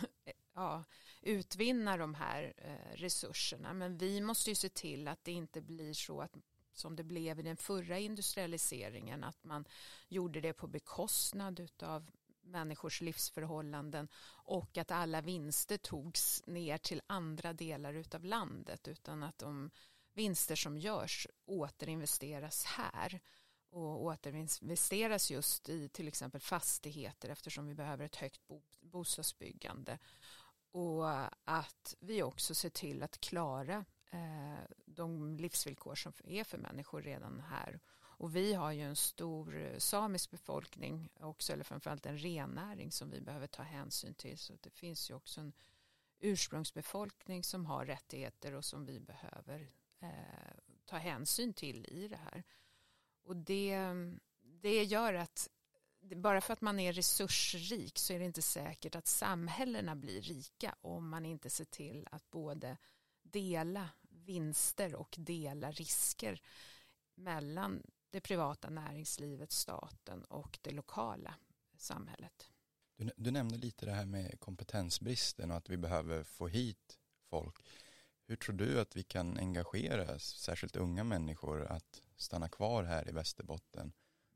ja, 0.55 0.85
utvinna 1.23 1.97
de 1.97 2.15
här 2.15 2.53
eh, 2.57 2.97
resurserna. 2.97 3.73
Men 3.73 3.99
vi 3.99 4.21
måste 4.21 4.51
ju 4.51 4.55
se 4.55 4.69
till 4.69 5.09
att 5.09 5.25
det 5.25 5.33
inte 5.33 5.61
blir 5.61 5.95
så 5.95 6.21
att 6.21 6.37
som 6.73 6.97
det 6.97 7.05
blev 7.05 7.39
i 7.39 7.43
den 7.43 7.57
förra 7.57 7.99
industrialiseringen 7.99 9.25
att 9.25 9.45
man 9.45 9.65
gjorde 10.09 10.41
det 10.41 10.53
på 10.53 10.67
bekostnad 10.67 11.71
av 11.83 12.11
människors 12.49 13.01
livsförhållanden 13.01 14.09
och 14.45 14.79
att 14.79 14.91
alla 14.91 15.21
vinster 15.21 15.77
togs 15.77 16.43
ner 16.47 16.79
till 16.79 17.03
andra 17.07 17.53
delar 17.53 18.05
av 18.15 18.25
landet 18.25 18.89
utan 18.89 19.23
att 19.23 19.39
de 19.39 19.71
vinster 20.15 20.57
som 20.57 20.79
görs 20.79 21.27
återinvesteras 21.45 22.65
här. 22.65 23.21
och 23.71 24.05
återinvesteras 24.05 25.31
just 25.31 25.69
i 25.69 25.89
till 25.89 26.09
exempel 26.09 26.41
fastigheter 26.41 27.29
eftersom 27.29 27.67
vi 27.67 27.75
behöver 27.75 28.05
ett 28.05 28.17
högt 28.17 28.41
bostadsbyggande 28.81 29.99
och 30.71 31.11
att 31.45 31.95
vi 32.01 32.23
också 32.23 32.55
ser 32.55 32.71
till 32.71 33.03
att 33.03 33.21
klara 33.21 33.85
eh, 34.11 34.65
de 34.87 35.37
livsvillkor 35.37 35.95
som 35.95 36.13
är 36.25 36.45
för 36.45 36.59
människor 36.59 37.03
redan 37.03 37.41
här. 37.41 37.81
Och 38.19 38.37
vi 38.37 38.55
har 38.55 38.73
ju 38.73 38.83
en 38.83 38.97
stor 38.97 39.57
eh, 39.57 39.79
samisk 39.79 40.31
befolkning 40.31 41.11
också, 41.21 41.53
eller 41.53 41.65
framförallt 41.65 42.07
en 42.07 42.19
rennäring 42.19 42.93
som 42.93 43.11
vi 43.11 43.21
behöver 43.21 43.47
ta 43.47 43.63
hänsyn 43.63 44.15
till. 44.15 44.39
Så 44.39 44.55
det 44.61 44.71
finns 44.71 45.11
ju 45.11 45.15
också 45.15 45.41
en 45.41 45.53
ursprungsbefolkning 46.19 47.45
som 47.45 47.67
har 47.67 47.87
rättigheter 47.87 48.55
och 48.55 48.65
som 48.65 48.87
vi 48.87 49.01
behöver 49.01 49.71
eh, 50.01 50.09
ta 50.85 50.97
hänsyn 50.97 51.53
till 51.53 51.87
i 51.87 52.09
det 52.09 52.17
här. 52.17 52.45
Och 53.23 53.37
det, 53.37 53.79
det 54.41 54.85
gör 54.85 55.15
att 55.15 55.49
bara 56.01 56.41
för 56.41 56.53
att 56.53 56.61
man 56.61 56.81
är 56.81 56.93
resursrik 56.93 57.99
så 57.99 58.13
är 58.13 58.19
det 58.19 58.25
inte 58.25 58.43
säkert 58.43 58.97
att 58.97 59.07
samhällena 59.07 59.97
blir 59.97 60.21
rika 60.21 60.75
om 60.81 61.09
man 61.09 61.27
inte 61.27 61.51
ser 61.51 61.65
till 61.65 62.09
att 62.11 62.31
både 62.31 62.77
dela 63.23 63.91
vinster 64.11 64.95
och 64.95 65.15
dela 65.19 65.71
risker 65.71 66.41
mellan 67.15 67.83
det 68.11 68.21
privata 68.21 68.71
näringslivet, 68.71 69.53
staten 69.53 70.25
och 70.25 70.59
det 70.63 70.71
lokala 70.71 71.35
samhället. 71.77 72.51
Du, 72.97 73.11
du 73.17 73.31
nämnde 73.31 73.59
lite 73.59 73.87
det 73.87 73.93
här 73.93 74.07
med 74.07 74.41
kompetensbristen 74.41 75.51
och 75.51 75.57
att 75.57 75.71
vi 75.71 75.77
behöver 75.77 76.25
få 76.25 76.49
hit 76.49 76.99
folk. 77.31 77.65
Hur 78.27 78.37
tror 78.37 78.57
du 78.57 78.81
att 78.81 78.97
vi 78.97 79.03
kan 79.03 79.39
engagera 79.39 80.19
särskilt 80.19 80.77
unga 80.77 81.05
människor 81.05 81.65
att 81.65 82.03
stanna 82.17 82.49
kvar 82.49 82.85
här 82.85 83.09
i 83.09 83.13
Västerbotten 83.13 83.93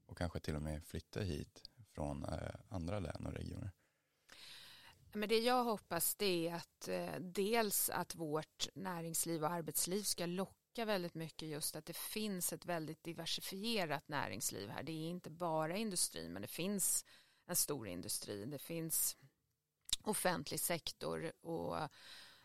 och 0.07 0.19
kanske 0.19 0.41
till 0.41 0.57
och 0.57 0.62
med 0.62 0.85
flytta 0.85 1.21
hit 1.21 1.71
från 1.95 2.25
eh, 2.25 2.55
andra 2.69 2.99
län 2.99 3.26
och 3.26 3.33
regioner? 3.33 3.71
Men 5.12 5.29
det 5.29 5.38
jag 5.38 5.64
hoppas 5.64 6.14
det 6.14 6.49
är 6.49 6.55
att 6.55 6.88
eh, 6.88 7.21
dels 7.21 7.91
att 7.91 8.14
vårt 8.14 8.69
näringsliv 8.75 9.45
och 9.45 9.50
arbetsliv 9.50 10.02
ska 10.02 10.26
locka 10.26 10.62
väldigt 10.79 11.14
mycket 11.14 11.49
just 11.49 11.76
att 11.76 11.87
det 11.87 11.97
finns 11.97 12.52
ett 12.52 12.67
väldigt 12.67 13.02
diversifierat 13.02 14.09
näringsliv 14.09 14.69
här. 14.69 14.83
Det 14.83 14.93
är 14.93 15.09
inte 15.09 15.31
bara 15.31 15.76
industri 15.76 16.29
men 16.29 16.43
det 16.43 16.49
finns 16.49 17.05
en 17.47 17.57
stor 17.57 17.88
industri. 17.88 18.45
Det 18.45 18.59
finns 18.59 19.17
offentlig 20.02 20.61
sektor 20.61 21.33
och 21.41 21.79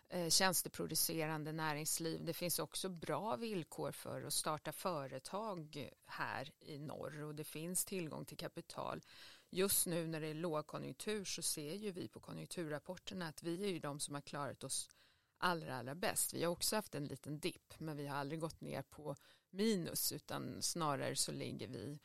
eh, 0.09 0.29
tjänsteproducerande 0.29 1.51
näringsliv. 1.51 2.25
Det 2.25 2.33
finns 2.33 2.59
också 2.59 2.89
bra 2.89 3.35
villkor 3.35 3.91
för 3.91 4.23
att 4.23 4.33
starta 4.33 4.71
företag 4.71 5.89
här 6.05 6.51
i 6.59 6.79
norr 6.79 7.23
och 7.23 7.35
det 7.35 7.43
finns 7.43 7.85
tillgång 7.85 8.25
till 8.25 8.37
kapital. 8.37 9.01
Just 9.49 9.87
nu 9.87 10.07
när 10.07 10.21
det 10.21 10.27
är 10.27 10.33
lågkonjunktur 10.33 11.25
så 11.25 11.41
ser 11.41 11.73
ju 11.73 11.91
vi 11.91 12.07
på 12.07 12.19
konjunkturrapporterna 12.19 13.27
att 13.27 13.43
vi 13.43 13.63
är 13.63 13.69
ju 13.69 13.79
de 13.79 13.99
som 13.99 14.15
har 14.15 14.21
klarat 14.21 14.63
oss 14.63 14.89
allra, 15.37 15.75
allra 15.77 15.95
bäst. 15.95 16.33
Vi 16.33 16.43
har 16.43 16.51
också 16.51 16.75
haft 16.75 16.95
en 16.95 17.05
liten 17.05 17.39
dipp 17.39 17.73
men 17.79 17.97
vi 17.97 18.07
har 18.07 18.17
aldrig 18.17 18.39
gått 18.39 18.61
ner 18.61 18.81
på 18.81 19.15
minus 19.49 20.11
utan 20.11 20.61
snarare 20.61 21.15
så 21.15 21.31
ligger 21.31 21.67
vi 21.67 21.99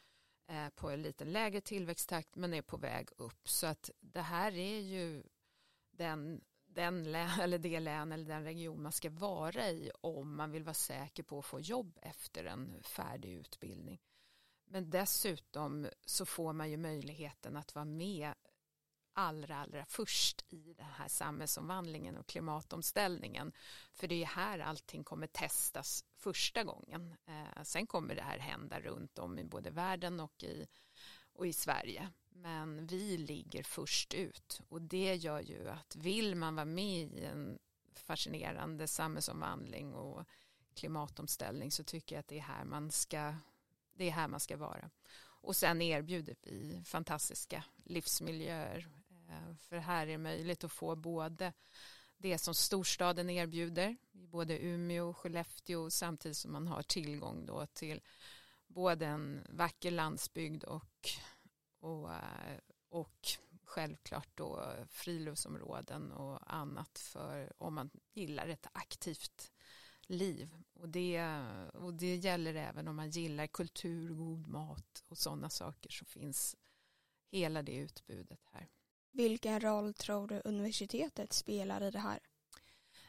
eh, 0.49 0.69
på 0.69 0.91
en 0.91 1.03
lite 1.03 1.25
lägre 1.25 1.61
tillväxttakt 1.61 2.37
men 2.37 2.55
är 2.55 2.63
på 2.63 2.77
väg 2.77 3.09
upp. 3.17 3.49
Så 3.49 3.67
att 3.67 3.91
det 4.01 4.23
här 4.23 4.57
är 4.57 4.81
ju 4.81 5.23
den 5.91 6.41
den 6.75 7.13
län, 7.13 7.31
eller 7.41 7.59
det 7.59 7.81
län 7.81 8.13
eller 8.13 8.25
den 8.25 8.45
region 8.45 8.83
man 8.83 8.93
ska 8.93 9.11
vara 9.11 9.71
i 9.71 9.91
om 10.01 10.37
man 10.37 10.51
vill 10.51 10.65
vara 10.65 10.75
säker 10.75 11.23
på 11.23 11.39
att 11.39 11.45
få 11.45 11.61
jobb 11.61 11.99
efter 12.03 12.45
en 12.45 12.83
färdig 12.83 13.33
utbildning. 13.33 14.01
Men 14.65 14.91
dessutom 14.91 15.89
så 16.07 16.27
får 16.27 16.53
man 16.53 16.71
ju 16.71 16.77
möjligheten 16.77 17.57
att 17.57 17.75
vara 17.75 17.85
med 17.85 18.35
allra, 19.13 19.57
allra 19.57 19.85
först 19.85 20.45
i 20.49 20.75
den 20.75 20.87
här 20.87 21.09
samhällsomvandlingen 21.09 22.17
och 22.17 22.27
klimatomställningen. 22.27 23.53
För 23.93 24.09
det 24.09 24.23
är 24.23 24.27
här 24.27 24.59
allting 24.59 25.05
kommer 25.05 25.27
testas 25.27 26.05
första 26.17 26.65
gången. 26.65 27.15
Eh, 27.27 27.63
sen 27.63 27.87
kommer 27.87 28.15
det 28.15 28.23
här 28.23 28.39
hända 28.39 28.81
runt 28.81 29.19
om 29.19 29.39
i 29.39 29.45
både 29.45 29.71
världen 29.71 30.21
och 30.21 30.43
i, 30.43 30.67
och 31.33 31.47
i 31.47 31.53
Sverige. 31.53 32.11
Men 32.31 32.87
vi 32.87 33.19
ligger 33.19 33.63
först 33.63 34.15
ut 34.15 34.61
och 34.69 34.83
det 34.83 35.15
gör 35.15 35.41
ju 35.41 35.69
att 35.69 35.97
vill 35.97 36.35
man 36.35 36.55
vara 36.55 36.65
med 36.65 37.13
i 37.13 37.25
en 37.25 37.59
fascinerande 37.95 38.89
samhällsomvandling 38.89 39.95
och 39.95 40.25
klimatomställning 40.75 41.71
så 41.71 41.85
tycker 41.85 42.15
jag 42.15 42.21
att 42.21 42.29
det 42.29 42.39
är 42.39 42.43
här 42.43 42.65
man 42.65 42.91
ska, 42.91 43.35
det 43.95 44.05
är 44.05 44.11
här 44.11 44.29
man 44.29 44.41
ska 44.41 44.57
vara. 44.57 44.91
Och 45.43 45.57
sen 45.57 45.83
erbjuder 45.83 46.37
vi 46.43 46.83
fantastiska 46.85 47.65
livsmiljöer. 47.85 48.89
Eh, 49.33 49.55
för 49.57 49.77
här 49.77 50.03
är 50.03 50.07
det 50.07 50.19
möjligt 50.19 50.65
att 50.65 50.73
få 50.73 50.97
både 50.97 51.53
det 52.17 52.39
som 52.39 52.55
storstaden 52.55 53.31
erbjuder, 53.31 53.97
både 54.13 54.59
Umeå 54.59 55.09
och 55.09 55.17
Skellefteå, 55.17 55.91
samtidigt 55.91 56.37
som 56.37 56.53
man 56.53 56.67
har 56.67 56.83
tillgång 56.83 57.47
då 57.47 57.67
till 57.67 58.01
både 58.67 59.07
en 59.07 59.47
vacker 59.51 59.91
landsbygd 59.91 60.65
och 60.65 61.09
och, 61.83 62.13
eh, 62.13 62.59
och 62.89 63.29
självklart 63.65 64.29
då 64.35 64.75
friluftsområden 64.89 66.13
och 66.13 66.55
annat 66.55 66.99
för 66.99 67.53
om 67.59 67.75
man 67.75 67.91
gillar 68.13 68.49
ett 68.49 68.67
aktivt 68.73 69.53
liv. 70.03 70.55
Och 70.73 70.89
det, 70.89 71.23
och 71.75 71.95
det 71.95 72.17
gäller 72.17 72.55
även 72.55 72.89
om 72.89 72.97
man 72.97 73.11
gillar 73.11 73.47
kultur, 73.47 74.15
god 74.15 74.47
mat 74.47 75.05
och 75.09 75.19
sådana 75.19 75.51
saker 75.51 75.91
så 75.91 76.05
finns 76.05 76.57
hela 77.31 77.63
det 77.63 77.77
utbudet 77.77 78.41
här. 78.53 78.69
Vilken 79.13 79.61
roll 79.61 79.95
tror 79.95 80.29
du 80.29 80.43
universitetet 80.45 81.33
spelar 81.33 81.83
i 81.83 81.91
det 81.91 81.99
här? 81.99 82.21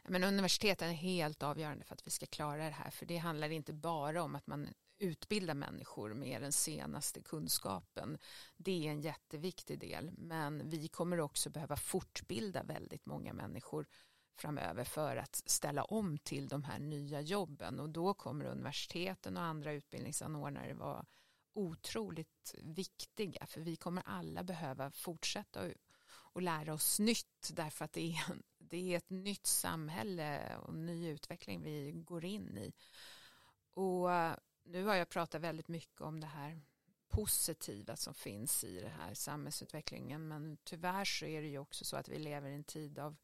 Men 0.04 0.24
universiteten 0.24 0.90
är 0.90 0.94
helt 0.94 1.44
avgörande 1.44 1.86
för 1.86 1.94
att 1.94 2.08
vi 2.08 2.12
ska 2.12 2.26
klara 2.26 2.66
det 2.66 2.70
här 2.70 2.90
för 2.90 3.06
det 3.06 3.18
handlar 3.18 3.50
inte 3.50 3.74
bara 3.74 4.24
om 4.24 4.36
att 4.36 4.48
man 4.48 4.70
utbilda 4.98 5.54
människor 5.54 6.14
med 6.14 6.42
den 6.42 6.52
senaste 6.52 7.22
kunskapen. 7.22 8.18
Det 8.58 8.88
är 8.88 8.92
en 8.92 9.02
jätteviktig 9.02 9.80
del 9.80 10.12
men 10.18 10.70
vi 10.70 10.88
kommer 10.88 11.20
också 11.20 11.50
behöva 11.50 11.76
fortbilda 11.76 12.64
väldigt 12.64 13.06
många 13.06 13.34
människor 13.34 13.88
framöver 14.36 14.84
för 14.84 15.18
att 15.18 15.42
ställa 15.46 15.84
om 15.84 16.18
till 16.18 16.48
de 16.48 16.64
här 16.64 16.80
nya 16.80 17.22
jobben 17.22 17.80
och 17.80 17.90
då 17.90 18.14
kommer 18.14 18.46
universiteten 18.46 19.38
och 19.38 19.44
andra 19.44 19.72
utbildningsanordnare 19.72 20.74
vara 20.74 21.06
otroligt 21.54 22.56
viktiga 22.62 23.46
för 23.46 23.62
vi 23.62 23.76
kommer 23.76 24.04
alla 24.06 24.44
behöva 24.44 24.92
fortsätta 24.92 25.60
och 26.34 26.42
lära 26.42 26.74
oss 26.74 27.00
nytt 27.00 27.52
därför 27.54 27.86
att 27.86 27.94
det 27.94 28.02
är, 28.02 28.24
det 28.58 28.94
är 28.94 28.98
ett 28.98 29.10
nytt 29.10 29.46
samhälle 29.46 30.58
och 30.58 30.74
ny 30.74 31.10
utveckling 31.10 31.62
vi 31.62 31.92
går 31.92 32.26
in 32.26 32.58
i. 32.58 32.74
Och 33.74 34.12
eh, 34.12 34.36
nu 34.64 34.86
har 34.86 34.96
jag 34.96 35.10
pratat 35.10 35.42
väldigt 35.42 35.68
mycket 35.68 36.02
om 36.02 36.20
det 36.20 36.28
här 36.28 36.62
positiva 37.08 37.96
som 37.96 38.14
finns 38.14 38.64
i 38.64 38.80
den 38.80 38.92
här 38.92 39.14
samhällsutvecklingen 39.14 40.28
men 40.28 40.58
tyvärr 40.64 41.06
så 41.06 41.26
är 41.26 41.42
det 41.42 41.48
ju 41.48 41.58
också 41.58 41.86
så 41.86 41.98
att 41.98 42.10
vi 42.10 42.20
lever 42.20 42.50
i 42.50 42.54
en 42.54 42.64
tid 42.64 43.00
av 43.00 43.16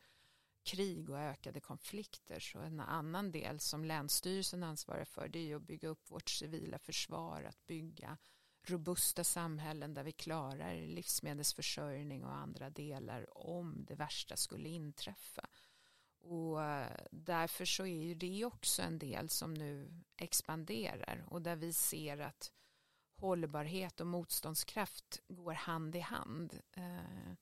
krig 0.63 1.09
och 1.09 1.19
ökade 1.19 1.59
konflikter 1.59 2.39
så 2.39 2.59
en 2.59 2.79
annan 2.79 3.31
del 3.31 3.59
som 3.59 3.85
Länsstyrelsen 3.85 4.63
ansvarar 4.63 5.05
för 5.05 5.27
det 5.27 5.39
är 5.39 5.43
ju 5.43 5.55
att 5.55 5.67
bygga 5.67 5.89
upp 5.89 6.11
vårt 6.11 6.29
civila 6.29 6.79
försvar 6.79 7.43
att 7.43 7.65
bygga 7.67 8.17
robusta 8.63 9.23
samhällen 9.23 9.93
där 9.93 10.03
vi 10.03 10.11
klarar 10.11 10.75
livsmedelsförsörjning 10.75 12.23
och 12.23 12.35
andra 12.35 12.69
delar 12.69 13.37
om 13.37 13.85
det 13.87 13.95
värsta 13.95 14.35
skulle 14.35 14.69
inträffa 14.69 15.49
och 16.19 16.63
eh, 16.63 16.91
därför 17.11 17.65
så 17.65 17.85
är 17.85 18.03
ju 18.03 18.15
det 18.15 18.45
också 18.45 18.81
en 18.81 18.99
del 18.99 19.29
som 19.29 19.53
nu 19.53 20.03
expanderar 20.17 21.25
och 21.27 21.41
där 21.41 21.55
vi 21.55 21.73
ser 21.73 22.17
att 22.17 22.51
hållbarhet 23.15 24.01
och 24.01 24.07
motståndskraft 24.07 25.21
går 25.27 25.53
hand 25.53 25.95
i 25.95 25.99
hand. 25.99 26.59
Eh, 26.71 27.33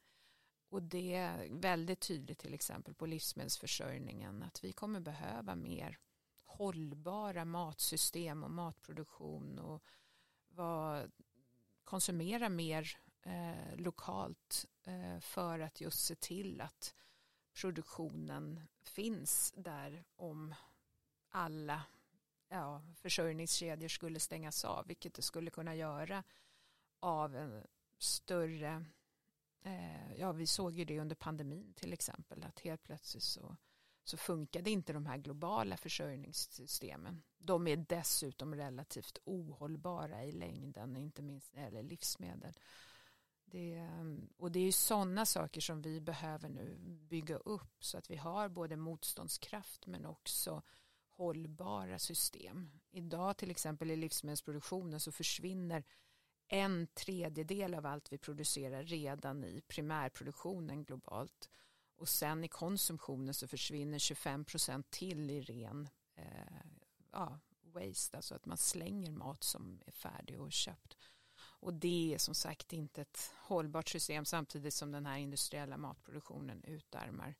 och 0.69 0.83
det 0.83 1.15
är 1.15 1.47
väldigt 1.49 1.99
tydligt 1.99 2.39
till 2.39 2.53
exempel 2.53 2.93
på 2.93 3.05
livsmedelsförsörjningen 3.05 4.43
att 4.43 4.63
vi 4.63 4.73
kommer 4.73 4.99
behöva 4.99 5.55
mer 5.55 5.97
hållbara 6.45 7.45
matsystem 7.45 8.43
och 8.43 8.51
matproduktion 8.51 9.59
och 9.59 9.83
vad, 10.57 11.11
konsumera 11.83 12.49
mer 12.49 12.97
eh, 13.23 13.75
lokalt 13.75 14.65
eh, 14.83 15.19
för 15.19 15.59
att 15.59 15.81
just 15.81 16.05
se 16.05 16.15
till 16.15 16.61
att 16.61 16.95
produktionen 17.53 18.61
finns 18.81 19.53
där 19.57 20.03
om 20.15 20.55
alla 21.29 21.83
ja, 22.49 22.81
försörjningskedjor 22.95 23.87
skulle 23.87 24.19
stängas 24.19 24.65
av, 24.65 24.87
vilket 24.87 25.13
det 25.13 25.21
skulle 25.21 25.51
kunna 25.51 25.75
göra 25.75 26.23
av 26.99 27.35
en 27.35 27.63
större, 27.97 28.85
eh, 29.61 30.13
ja 30.17 30.31
vi 30.31 30.47
såg 30.47 30.73
ju 30.73 30.85
det 30.85 30.99
under 30.99 31.15
pandemin 31.15 31.73
till 31.73 31.93
exempel, 31.93 32.43
att 32.43 32.59
helt 32.59 32.83
plötsligt 32.83 33.23
så, 33.23 33.57
så 34.09 34.17
funkade 34.17 34.69
inte 34.69 34.93
de 34.93 35.05
här 35.05 35.17
globala 35.17 35.77
försörjningssystemen. 35.77 37.23
De 37.37 37.67
är 37.67 37.77
dessutom 37.77 38.55
relativt 38.55 39.17
ohållbara 39.23 40.23
i 40.23 40.31
längden, 40.31 40.97
inte 40.97 41.21
minst 41.21 41.53
när 41.53 41.61
det 41.61 41.65
gäller 41.65 41.89
livsmedel. 41.89 42.53
Det, 43.45 43.89
och 44.37 44.51
det 44.51 44.59
är 44.59 44.63
ju 44.63 44.71
sådana 44.71 45.25
saker 45.25 45.61
som 45.61 45.81
vi 45.81 46.01
behöver 46.01 46.49
nu 46.49 46.75
bygga 47.09 47.37
upp 47.37 47.83
så 47.83 47.97
att 47.97 48.09
vi 48.09 48.15
har 48.15 48.49
både 48.49 48.75
motståndskraft 48.75 49.87
men 49.87 50.05
också 50.05 50.61
hållbara 51.09 51.99
system. 51.99 52.71
Idag 52.91 53.37
till 53.37 53.51
exempel 53.51 53.91
i 53.91 53.95
livsmedelsproduktionen 53.95 54.99
så 54.99 55.11
försvinner 55.11 55.83
en 56.47 56.87
tredjedel 56.87 57.73
av 57.73 57.85
allt 57.85 58.11
vi 58.11 58.17
producerar 58.17 58.83
redan 58.83 59.43
i 59.43 59.61
primärproduktionen 59.67 60.83
globalt. 60.83 61.49
Och 61.97 62.09
sen 62.09 62.43
i 62.43 62.47
konsumtionen 62.47 63.33
så 63.33 63.47
försvinner 63.47 63.99
25 63.99 64.45
procent 64.45 64.91
till 64.91 65.29
i 65.29 65.41
ren 65.41 65.89
eh, 66.15 66.61
ja, 67.11 67.39
waste, 67.61 68.17
alltså 68.17 68.35
att 68.35 68.45
man 68.45 68.57
slänger 68.57 69.11
mat 69.11 69.43
som 69.43 69.81
är 69.85 69.91
färdig 69.91 70.41
och 70.41 70.51
köpt. 70.51 70.97
Och 71.39 71.73
det 71.73 72.13
är 72.13 72.17
som 72.17 72.35
sagt 72.35 72.73
inte 72.73 73.01
ett 73.01 73.31
hållbart 73.37 73.89
system 73.89 74.25
samtidigt 74.25 74.73
som 74.73 74.91
den 74.91 75.05
här 75.05 75.17
industriella 75.17 75.77
matproduktionen 75.77 76.63
utarmar 76.63 77.35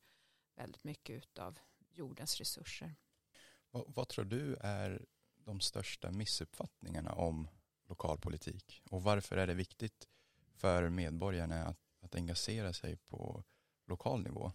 väldigt 0.56 0.84
mycket 0.84 1.38
av 1.38 1.58
jordens 1.90 2.38
resurser. 2.38 2.94
Vad, 3.70 3.84
vad, 3.86 4.08
tror 4.08 4.24
du 4.24 4.56
är 4.60 5.06
de 5.44 5.60
största 5.60 6.10
missuppfattningarna 6.10 7.12
om 7.12 7.48
lokalpolitik 7.88 8.82
och 8.90 9.02
varför 9.02 9.36
är 9.36 9.46
det 9.46 9.54
viktigt 9.54 10.08
för 10.54 10.88
medborgarna 10.88 11.66
att, 11.66 11.80
att 12.00 12.14
engagera 12.14 12.72
sig 12.72 12.96
på 12.96 13.44
lokal 13.88 14.22
nivå? 14.22 14.52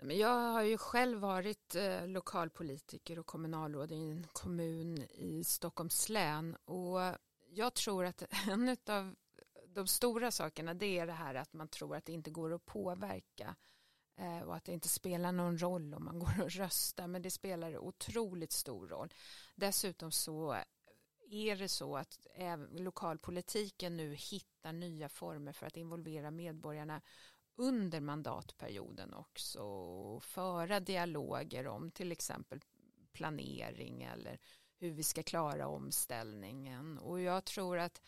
Jag 0.00 0.52
har 0.52 0.62
ju 0.62 0.78
själv 0.78 1.18
varit 1.18 1.74
eh, 1.74 2.06
lokalpolitiker 2.06 3.18
och 3.18 3.26
kommunalråd 3.26 3.92
i 3.92 4.10
en 4.10 4.26
kommun 4.32 4.98
i 5.02 5.44
Stockholms 5.44 6.08
län 6.08 6.56
och 6.64 7.00
jag 7.48 7.74
tror 7.74 8.04
att 8.04 8.22
en 8.48 8.76
av 8.86 9.14
de 9.68 9.86
stora 9.86 10.30
sakerna 10.30 10.74
det 10.74 10.98
är 10.98 11.06
det 11.06 11.12
här 11.12 11.34
att 11.34 11.52
man 11.52 11.68
tror 11.68 11.96
att 11.96 12.04
det 12.04 12.12
inte 12.12 12.30
går 12.30 12.54
att 12.54 12.66
påverka 12.66 13.56
eh, 14.16 14.40
och 14.40 14.56
att 14.56 14.64
det 14.64 14.72
inte 14.72 14.88
spelar 14.88 15.32
någon 15.32 15.58
roll 15.58 15.94
om 15.94 16.04
man 16.04 16.18
går 16.18 16.42
och 16.42 16.50
röstar 16.50 17.06
men 17.06 17.22
det 17.22 17.30
spelar 17.30 17.78
otroligt 17.78 18.52
stor 18.52 18.88
roll. 18.88 19.14
Dessutom 19.54 20.12
så 20.12 20.56
är 21.30 21.56
det 21.56 21.68
så 21.68 21.96
att 21.96 22.26
lokalpolitiken 22.70 23.96
nu 23.96 24.14
hittar 24.14 24.72
nya 24.72 25.08
former 25.08 25.52
för 25.52 25.66
att 25.66 25.76
involvera 25.76 26.30
medborgarna 26.30 27.02
under 27.56 28.00
mandatperioden 28.00 29.14
också 29.14 29.62
och 29.62 30.22
föra 30.24 30.80
dialoger 30.80 31.66
om 31.66 31.90
till 31.90 32.12
exempel 32.12 32.60
planering 33.12 34.02
eller 34.02 34.38
hur 34.78 34.90
vi 34.90 35.02
ska 35.02 35.22
klara 35.22 35.68
omställningen. 35.68 36.98
Och 36.98 37.20
jag 37.20 37.44
tror 37.44 37.78
att 37.78 38.02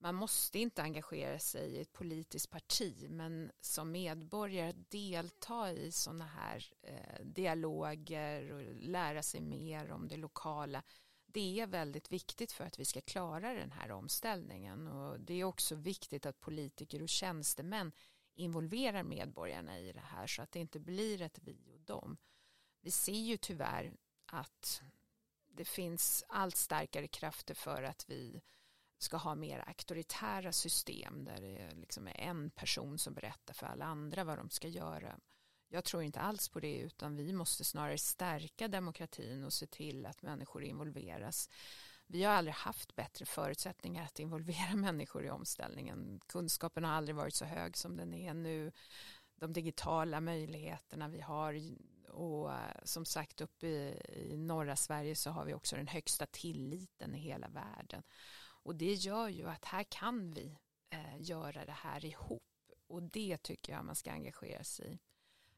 man 0.00 0.14
måste 0.14 0.58
inte 0.58 0.82
engagera 0.82 1.38
sig 1.38 1.70
i 1.70 1.80
ett 1.80 1.92
politiskt 1.92 2.50
parti 2.50 3.06
men 3.10 3.52
som 3.60 3.92
medborgare 3.92 4.72
delta 4.72 5.72
i 5.72 5.92
sådana 5.92 6.26
här 6.26 6.64
eh, 6.82 7.24
dialoger 7.24 8.52
och 8.52 8.62
lära 8.74 9.22
sig 9.22 9.40
mer 9.40 9.92
om 9.92 10.08
det 10.08 10.16
lokala. 10.16 10.82
Det 11.26 11.60
är 11.60 11.66
väldigt 11.66 12.12
viktigt 12.12 12.52
för 12.52 12.64
att 12.64 12.78
vi 12.78 12.84
ska 12.84 13.00
klara 13.00 13.54
den 13.54 13.72
här 13.72 13.90
omställningen. 13.90 14.88
Och 14.88 15.20
det 15.20 15.34
är 15.34 15.44
också 15.44 15.74
viktigt 15.74 16.26
att 16.26 16.40
politiker 16.40 17.02
och 17.02 17.08
tjänstemän 17.08 17.92
involverar 18.38 19.02
medborgarna 19.02 19.78
i 19.78 19.92
det 19.92 20.00
här 20.00 20.26
så 20.26 20.42
att 20.42 20.52
det 20.52 20.58
inte 20.58 20.80
blir 20.80 21.22
ett 21.22 21.38
vi 21.38 21.74
och 21.74 21.80
dem. 21.80 22.16
Vi 22.80 22.90
ser 22.90 23.12
ju 23.12 23.36
tyvärr 23.36 23.92
att 24.26 24.82
det 25.48 25.64
finns 25.64 26.24
allt 26.28 26.56
starkare 26.56 27.08
krafter 27.08 27.54
för 27.54 27.82
att 27.82 28.10
vi 28.10 28.42
ska 28.98 29.16
ha 29.16 29.34
mer 29.34 29.64
auktoritära 29.68 30.52
system 30.52 31.24
där 31.24 31.40
det 31.40 31.74
liksom 31.74 32.08
är 32.08 32.20
en 32.20 32.50
person 32.50 32.98
som 32.98 33.14
berättar 33.14 33.54
för 33.54 33.66
alla 33.66 33.84
andra 33.84 34.24
vad 34.24 34.38
de 34.38 34.50
ska 34.50 34.68
göra. 34.68 35.20
Jag 35.68 35.84
tror 35.84 36.02
inte 36.02 36.20
alls 36.20 36.48
på 36.48 36.60
det 36.60 36.78
utan 36.78 37.16
vi 37.16 37.32
måste 37.32 37.64
snarare 37.64 37.98
stärka 37.98 38.68
demokratin 38.68 39.44
och 39.44 39.52
se 39.52 39.66
till 39.66 40.06
att 40.06 40.22
människor 40.22 40.64
involveras. 40.64 41.50
Vi 42.10 42.24
har 42.24 42.32
aldrig 42.32 42.54
haft 42.54 42.96
bättre 42.96 43.24
förutsättningar 43.24 44.04
att 44.04 44.18
involvera 44.18 44.74
människor 44.76 45.24
i 45.24 45.30
omställningen. 45.30 46.20
Kunskapen 46.26 46.84
har 46.84 46.92
aldrig 46.92 47.16
varit 47.16 47.34
så 47.34 47.44
hög 47.44 47.76
som 47.76 47.96
den 47.96 48.14
är 48.14 48.34
nu. 48.34 48.72
De 49.34 49.52
digitala 49.52 50.20
möjligheterna 50.20 51.08
vi 51.08 51.20
har 51.20 51.60
och 52.08 52.52
eh, 52.52 52.58
som 52.84 53.04
sagt 53.04 53.40
uppe 53.40 53.66
i, 53.66 54.36
norra 54.36 54.76
Sverige 54.76 55.16
så 55.16 55.30
har 55.30 55.44
vi 55.44 55.54
också 55.54 55.76
den 55.76 55.86
högsta 55.86 56.26
tilliten 56.26 57.14
i 57.14 57.18
hela 57.18 57.48
världen. 57.48 58.02
Och 58.62 58.76
det 58.76 58.92
gör 58.92 59.28
ju 59.28 59.48
att 59.48 59.64
här 59.64 59.84
kan 59.84 60.30
vi 60.30 60.58
eh, 60.90 61.22
göra 61.22 61.64
det 61.64 61.72
här 61.72 62.04
ihop 62.04 62.42
och 62.86 63.02
det 63.02 63.42
tycker 63.42 63.72
jag 63.72 63.84
man 63.84 63.94
ska 63.94 64.10
engagera 64.10 64.64
sig 64.64 64.94
i. 64.94 64.98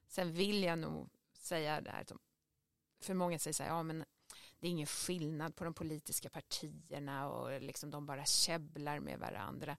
Sen 0.06 0.32
vill 0.32 0.62
jag 0.62 0.78
nog 0.78 1.10
säga 1.32 1.80
det 1.80 1.90
här, 1.90 2.06
för 3.02 3.14
många 3.14 3.38
säger 3.38 3.54
så 3.54 3.62
här, 3.62 3.70
ja 3.70 3.82
men 3.82 4.04
det 4.60 4.66
är 4.66 4.70
ingen 4.70 4.86
skillnad 4.86 5.56
på 5.56 5.64
de 5.64 5.74
politiska 5.74 6.30
partierna 6.30 7.28
och 7.28 7.62
liksom 7.62 7.90
de 7.90 8.06
bara 8.06 8.24
käbblar 8.24 9.00
med 9.00 9.18
varandra. 9.18 9.76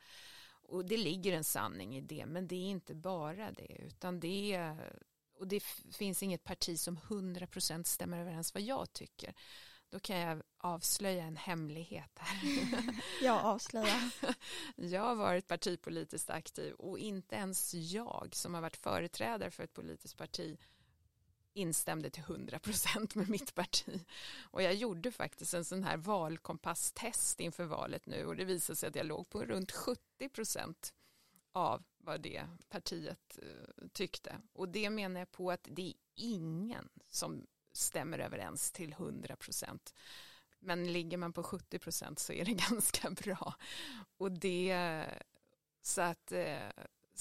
Och 0.72 0.86
det 0.86 0.98
ligger 0.98 1.34
en 1.34 1.44
sanning 1.44 1.98
i 1.98 2.02
det, 2.02 2.26
men 2.26 2.48
det 2.48 2.56
är 2.56 2.70
inte 2.70 2.96
bara 2.96 3.52
det, 3.52 3.76
utan 3.80 4.20
det 4.20 4.54
är, 4.54 4.94
och 5.34 5.48
det 5.48 5.64
finns 5.92 6.24
inget 6.24 6.44
parti 6.44 6.80
som 6.80 6.98
100% 6.98 7.84
stämmer 7.84 8.20
överens 8.20 8.54
vad 8.54 8.64
jag 8.64 8.94
tycker. 8.94 9.34
Då 9.90 10.00
kan 10.00 10.18
jag 10.18 10.42
avslöja 10.58 11.24
en 11.24 11.36
hemlighet 11.36 12.12
här. 12.20 12.40
ja, 13.22 13.42
avslöja. 13.42 14.12
Jag 14.76 15.02
har 15.02 15.16
varit 15.16 15.48
partipolitiskt 15.48 16.30
aktiv 16.30 16.74
och 16.74 17.00
inte 17.00 17.36
ens 17.36 17.74
jag 17.74 18.30
som 18.32 18.54
har 18.54 18.62
varit 18.62 18.78
företrädare 18.78 19.52
för 19.52 19.64
ett 19.64 19.74
politiskt 19.74 20.18
parti 20.18 20.58
instämde 21.54 22.10
till 22.10 22.24
100% 22.24 23.18
med 23.18 23.30
mitt 23.30 23.56
parti. 23.56 24.06
Och 24.42 24.64
jag 24.64 24.74
gjorde 24.74 25.12
faktiskt 25.12 25.54
en 25.54 25.66
sån 25.66 25.84
här 25.84 25.98
valkompasstest 25.98 27.40
inför 27.40 27.66
valet 27.66 28.06
nu 28.06 28.26
och 28.26 28.36
det 28.36 28.46
visade 28.46 28.76
sig 28.76 28.90
att 28.90 28.96
jag 28.96 29.06
låg 29.06 29.30
på 29.30 29.46
runt 29.46 29.72
70% 29.72 30.94
av 31.52 31.84
vad 31.98 32.22
det 32.22 32.48
partiet 32.70 33.40
uh, 33.44 33.88
tyckte. 33.94 34.38
Och 34.54 34.70
det 34.70 34.90
menar 34.90 35.22
jag 35.22 35.32
på 35.32 35.52
att 35.52 35.68
det 35.72 35.88
är 35.88 35.94
ingen 36.16 36.90
som 37.08 37.48
stämmer 37.72 38.20
överens 38.20 38.72
till 38.72 38.94
100 38.94 39.36
procent. 39.36 39.94
Men 40.60 40.94
ligger 40.94 41.18
man 41.18 41.34
på 41.34 41.44
70 41.44 41.80
procent 41.80 42.20
så 42.20 42.34
är 42.34 42.46
det 42.46 42.54
ganska 42.70 43.10
bra. 43.10 43.56
Och 44.18 44.32
det, 44.32 45.06
så 45.82 46.02
att, 46.02 46.32
eh, 46.32 46.70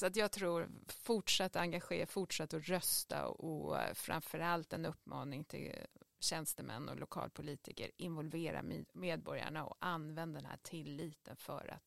så 0.00 0.06
att 0.06 0.16
jag 0.16 0.32
tror 0.32 0.68
fortsatt 0.88 1.56
engagera, 1.56 2.06
fortsatt 2.06 2.54
att 2.54 2.68
rösta 2.68 3.28
och 3.28 3.76
framförallt 3.94 4.72
en 4.72 4.86
uppmaning 4.86 5.44
till 5.44 5.72
tjänstemän 6.20 6.88
och 6.88 6.96
lokalpolitiker 6.96 7.90
involvera 7.96 8.62
medborgarna 8.92 9.64
och 9.64 9.76
använda 9.80 10.40
den 10.40 10.50
här 10.50 10.58
tilliten 10.62 11.36
för 11.36 11.74
att 11.74 11.82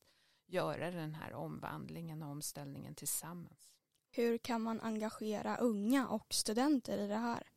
göra 0.46 0.92
den 0.92 1.14
här 1.14 1.34
omvandlingen 1.34 2.24
och 2.24 2.30
omställningen 2.30 2.96
tillsammans. 2.96 3.74
Hur 4.10 4.38
kan 4.38 4.62
man 4.62 4.82
engagera 4.82 5.58
unga 5.58 6.08
och 6.08 6.34
studenter 6.34 6.98
i 6.98 7.08
det 7.08 7.18
här? 7.18 7.53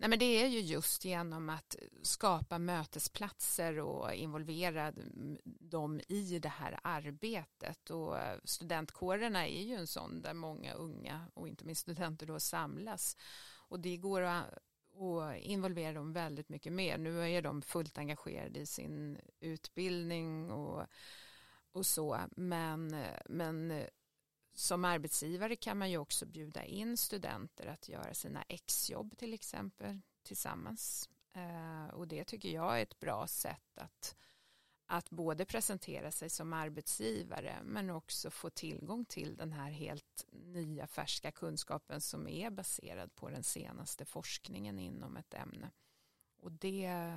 Nej, 0.00 0.10
men 0.10 0.18
det 0.18 0.42
är 0.42 0.46
ju 0.46 0.60
just 0.60 1.04
genom 1.04 1.48
att 1.48 1.76
skapa 2.02 2.58
mötesplatser 2.58 3.78
och 3.78 4.14
involvera 4.14 4.92
dem 5.44 6.00
i 6.08 6.38
det 6.38 6.48
här 6.48 6.80
arbetet. 6.82 7.90
Och 7.90 8.16
studentkårerna 8.44 9.48
är 9.48 9.62
ju 9.62 9.74
en 9.74 9.86
sån 9.86 10.22
där 10.22 10.34
många 10.34 10.72
unga 10.72 11.26
och 11.34 11.48
inte 11.48 11.64
minst 11.64 11.82
studenter 11.82 12.26
då 12.26 12.40
samlas. 12.40 13.16
Och 13.68 13.80
det 13.80 13.96
går 13.96 14.22
att 14.22 14.44
och 14.98 15.36
involvera 15.36 15.92
dem 15.92 16.12
väldigt 16.12 16.48
mycket 16.48 16.72
mer. 16.72 16.98
Nu 16.98 17.30
är 17.30 17.42
de 17.42 17.62
fullt 17.62 17.98
engagerade 17.98 18.60
i 18.60 18.66
sin 18.66 19.18
utbildning 19.40 20.50
och, 20.50 20.86
och 21.72 21.86
så. 21.86 22.18
Men, 22.36 22.96
men 23.28 23.82
som 24.58 24.84
arbetsgivare 24.84 25.56
kan 25.56 25.78
man 25.78 25.90
ju 25.90 25.98
också 25.98 26.26
bjuda 26.26 26.64
in 26.64 26.96
studenter 26.96 27.66
att 27.66 27.88
göra 27.88 28.14
sina 28.14 28.42
exjobb 28.42 29.16
till 29.16 29.34
exempel 29.34 30.00
tillsammans. 30.22 31.10
Eh, 31.32 31.94
och 31.94 32.08
det 32.08 32.24
tycker 32.24 32.48
jag 32.48 32.78
är 32.78 32.82
ett 32.82 33.00
bra 33.00 33.26
sätt 33.26 33.78
att, 33.78 34.16
att 34.86 35.10
både 35.10 35.44
presentera 35.44 36.10
sig 36.10 36.30
som 36.30 36.52
arbetsgivare 36.52 37.62
men 37.64 37.90
också 37.90 38.30
få 38.30 38.50
tillgång 38.50 39.04
till 39.04 39.36
den 39.36 39.52
här 39.52 39.70
helt 39.70 40.26
nya 40.32 40.86
färska 40.86 41.32
kunskapen 41.32 42.00
som 42.00 42.28
är 42.28 42.50
baserad 42.50 43.14
på 43.14 43.30
den 43.30 43.42
senaste 43.42 44.04
forskningen 44.04 44.78
inom 44.78 45.16
ett 45.16 45.34
ämne. 45.34 45.70
Och 46.36 46.52
det, 46.52 47.14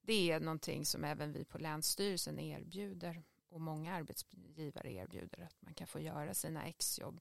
det 0.00 0.30
är 0.30 0.40
någonting 0.40 0.86
som 0.86 1.04
även 1.04 1.32
vi 1.32 1.44
på 1.44 1.58
Länsstyrelsen 1.58 2.38
erbjuder 2.38 3.22
och 3.50 3.60
många 3.60 3.94
arbetsgivare 3.94 4.92
erbjuder 4.92 5.42
att 5.42 5.62
man 5.62 5.74
kan 5.74 5.86
få 5.86 6.00
göra 6.00 6.34
sina 6.34 6.64
exjobb 6.64 7.20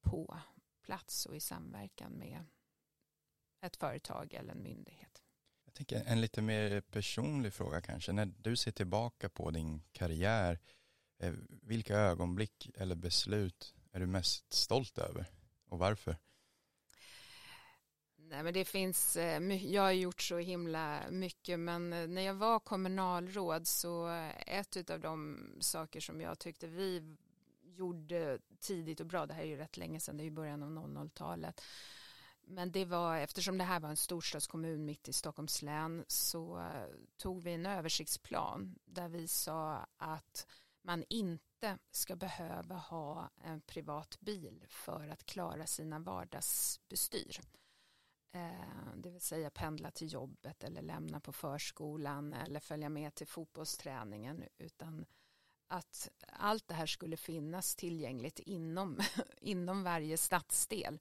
på 0.00 0.40
plats 0.82 1.26
och 1.26 1.36
i 1.36 1.40
samverkan 1.40 2.12
med 2.12 2.44
ett 3.60 3.76
företag 3.76 4.34
eller 4.34 4.52
en 4.52 4.62
myndighet. 4.62 5.22
Jag 5.64 5.74
tänker 5.74 6.04
en 6.06 6.20
lite 6.20 6.42
mer 6.42 6.80
personlig 6.80 7.52
fråga 7.52 7.80
kanske. 7.80 8.12
När 8.12 8.26
du 8.26 8.56
ser 8.56 8.70
tillbaka 8.70 9.28
på 9.28 9.50
din 9.50 9.82
karriär, 9.92 10.58
eh, 11.18 11.34
vilka 11.62 11.96
ögonblick 11.96 12.70
eller 12.74 12.94
beslut 12.94 13.74
är 13.92 14.00
du 14.00 14.06
mest 14.06 14.52
stolt 14.52 14.98
över 14.98 15.26
och 15.68 15.78
varför? 15.78 16.16
Nej, 18.30 18.42
men 18.42 18.54
det 18.54 18.64
finns, 18.64 19.16
eh, 19.16 19.66
jag 19.72 19.82
har 19.82 19.92
gjort 19.92 20.22
så 20.22 20.38
himla 20.38 21.10
mycket 21.10 21.60
men 21.60 21.92
eh, 21.92 22.06
när 22.06 22.22
jag 22.22 22.34
var 22.34 22.60
kommunalråd 22.60 23.66
så 23.66 24.08
eh, 24.08 24.58
ett 24.58 24.90
av 24.90 25.00
de 25.00 25.38
saker 25.60 26.00
som 26.00 26.20
jag 26.20 26.38
tyckte 26.38 26.66
vi 26.66 27.16
gjorde 27.62 28.38
tidigt 28.60 29.00
och 29.00 29.06
bra, 29.06 29.26
det 29.26 29.34
här 29.34 29.42
är 29.42 29.46
ju 29.46 29.56
rätt 29.56 29.76
länge 29.76 30.00
sedan, 30.00 30.16
det 30.16 30.22
är 30.22 30.24
ju 30.24 30.30
början 30.30 30.62
av 30.62 30.88
00-talet, 30.88 31.60
men 32.42 32.72
det 32.72 32.84
var, 32.84 33.16
eftersom 33.16 33.58
det 33.58 33.64
här 33.64 33.80
var 33.80 33.88
en 33.88 33.96
storstadskommun 33.96 34.84
mitt 34.84 35.08
i 35.08 35.12
Stockholms 35.12 35.62
län 35.62 36.04
så 36.08 36.70
tog 37.16 37.42
vi 37.42 37.52
en 37.52 37.66
översiktsplan 37.66 38.78
där 38.84 39.08
vi 39.08 39.28
sa 39.28 39.86
att 39.96 40.46
man 40.82 41.04
inte 41.08 41.78
ska 41.90 42.16
behöva 42.16 42.74
ha 42.74 43.30
en 43.44 43.60
privat 43.60 44.20
bil 44.20 44.64
för 44.68 45.08
att 45.08 45.26
klara 45.26 45.66
sina 45.66 45.98
vardagsbestyr. 45.98 47.40
Eh, 48.32 48.96
det 48.96 49.10
vill 49.10 49.20
säga 49.20 49.50
pendla 49.50 49.90
till 49.90 50.12
jobbet 50.12 50.64
eller 50.64 50.82
lämna 50.82 51.20
på 51.20 51.32
förskolan 51.32 52.32
eller 52.32 52.60
följa 52.60 52.88
med 52.88 53.14
till 53.14 53.26
fotbollsträningen 53.26 54.44
utan 54.58 55.06
att 55.68 56.10
allt 56.32 56.68
det 56.68 56.74
här 56.74 56.86
skulle 56.86 57.16
finnas 57.16 57.76
tillgängligt 57.76 58.38
inom, 58.38 59.00
inom 59.40 59.82
varje 59.82 60.16
stadsdel. 60.16 60.98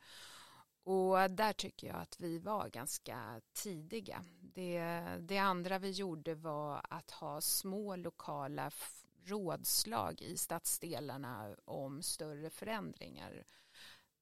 Och 0.84 1.32
där 1.32 1.54
tycker 1.54 1.88
jag 1.88 1.98
att 1.98 2.20
vi 2.20 2.40
var 2.40 2.70
ganska 2.70 3.42
tidiga. 3.54 4.26
Det, 4.42 4.82
det 5.20 5.38
andra 5.38 5.80
vi 5.80 5.92
gjorde 5.92 6.36
var 6.36 6.82
att 6.90 7.12
ha 7.12 7.42
små 7.42 7.96
lokala 7.96 8.72
rådslag 9.24 10.22
i 10.22 10.38
stadsdelarna 10.38 11.56
om 11.66 12.02
större 12.04 12.50
förändringar. 12.50 13.44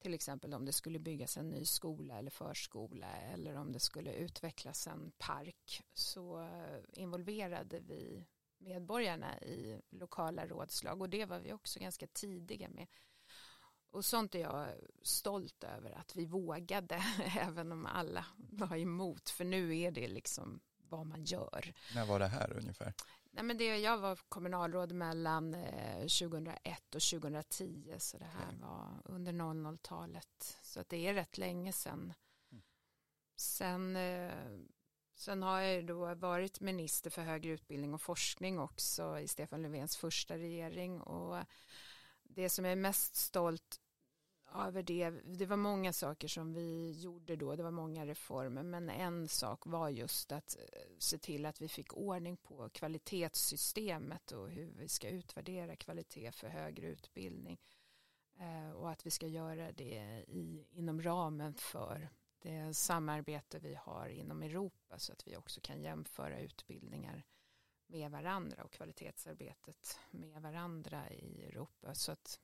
Till 0.06 0.14
exempel 0.14 0.54
om 0.54 0.66
det 0.66 0.74
skulle 0.74 1.00
byggas 1.00 1.38
en 1.38 1.50
ny 1.50 1.66
skola 1.66 2.18
eller 2.18 2.32
förskola 2.32 3.08
eller 3.18 3.56
om 3.56 3.72
det 3.72 3.80
skulle 3.80 4.14
utvecklas 4.14 4.88
en 4.88 5.12
park 5.18 5.84
så 5.94 6.42
eh, 6.42 7.02
involverade 7.02 7.80
vi 7.80 8.26
medborgarna 8.58 9.42
i 9.42 9.82
lokala 9.90 10.48
rådslag 10.48 11.02
och 11.02 11.10
det 11.10 11.26
var 11.26 11.40
vi 11.40 11.54
också 11.54 11.80
ganska 11.80 12.08
tidiga 12.08 12.70
med. 12.70 12.88
Och 13.92 14.06
sånt 14.06 14.36
är 14.36 14.40
jag 14.40 14.68
stolt 15.02 15.64
över 15.64 15.92
att 15.92 16.16
vi 16.16 16.26
vågade 16.26 17.04
även 17.40 17.72
om 17.72 17.86
alla 17.86 18.26
var 18.36 18.78
emot 18.78 19.30
för 19.30 19.46
nu 19.46 19.78
är 19.80 19.92
det 19.92 20.08
liksom 20.08 20.60
vad 20.78 21.06
man 21.06 21.24
gör. 21.24 21.74
När 21.96 22.06
var 22.06 22.20
det 22.20 22.28
här 22.28 22.58
ungefär? 22.58 22.94
Nej, 23.36 23.44
men 23.44 23.58
det, 23.58 23.78
jag 23.78 23.98
var 23.98 24.20
kommunalråd 24.30 24.92
mellan 24.92 25.56
2001 26.00 26.56
eh, 26.64 26.74
och 26.96 27.02
2010 27.02 27.96
så 27.98 28.18
det 28.18 28.26
här 28.26 28.56
var 28.62 29.02
under 29.06 29.34
00-talet 29.34 30.58
så 30.62 30.80
att 30.80 30.90
det 30.90 31.08
är 31.08 31.14
rätt 31.14 31.38
länge 31.38 31.74
sedan. 31.74 32.14
Mm. 32.52 32.64
Sen, 33.36 33.96
eh, 33.96 34.32
sen 35.16 35.44
har 35.44 35.62
jag 35.62 35.86
då 35.86 36.16
varit 36.16 36.62
minister 36.62 37.10
för 37.10 37.22
högre 37.22 37.52
utbildning 37.52 37.94
och 37.94 38.02
forskning 38.02 38.60
också 38.60 39.20
i 39.20 39.28
Stefan 39.28 39.62
Löfvens 39.62 39.98
första 39.98 40.38
regering 40.38 41.02
och 41.02 41.44
det 42.24 42.50
som 42.50 42.66
jag 42.66 42.72
är 42.72 42.76
mest 42.76 43.16
stolt 43.16 43.82
över 44.56 44.84
det, 44.84 45.10
det 45.10 45.46
var 45.46 45.58
många 45.58 45.94
saker 45.94 46.28
som 46.28 46.54
vi 46.54 46.92
gjorde 46.92 47.36
då, 47.36 47.56
det 47.56 47.64
var 47.64 47.72
många 47.72 48.06
reformer, 48.06 48.64
men 48.64 48.90
en 48.90 49.28
sak 49.28 49.66
var 49.66 49.90
just 49.90 50.32
att 50.32 50.58
eh, 50.60 50.82
se 50.98 51.18
till 51.18 51.46
att 51.46 51.62
vi 51.62 51.68
fick 51.68 51.94
ordning 51.94 52.38
på 52.38 52.70
kvalitetssystemet 52.70 54.32
och 54.32 54.50
hur 54.50 54.72
vi 54.78 54.88
ska 54.88 55.10
utvärdera 55.10 55.76
kvalitet 55.76 56.32
för 56.32 56.48
högre 56.48 56.88
utbildning. 56.88 57.60
Eh, 58.40 58.72
och 58.72 58.92
att 58.92 59.06
vi 59.06 59.12
ska 59.12 59.28
göra 59.28 59.72
det 59.72 60.24
i, 60.28 60.68
inom 60.72 61.02
ramen 61.02 61.54
för 61.54 62.10
det 62.40 62.74
samarbete 62.74 63.60
vi 63.60 63.76
har 63.76 64.08
inom 64.08 64.44
Europa 64.44 65.00
så 65.00 65.14
att 65.14 65.28
vi 65.28 65.38
också 65.38 65.62
kan 65.62 65.82
jämföra 65.82 66.40
utbildningar 66.40 67.24
med 67.88 68.12
varandra 68.12 68.64
och 68.64 68.72
kvalitetsarbetet 68.72 70.00
med 70.12 70.42
varandra 70.42 71.10
i 71.10 71.46
Europa. 71.46 71.96
Så 71.96 72.12
att 72.12 72.40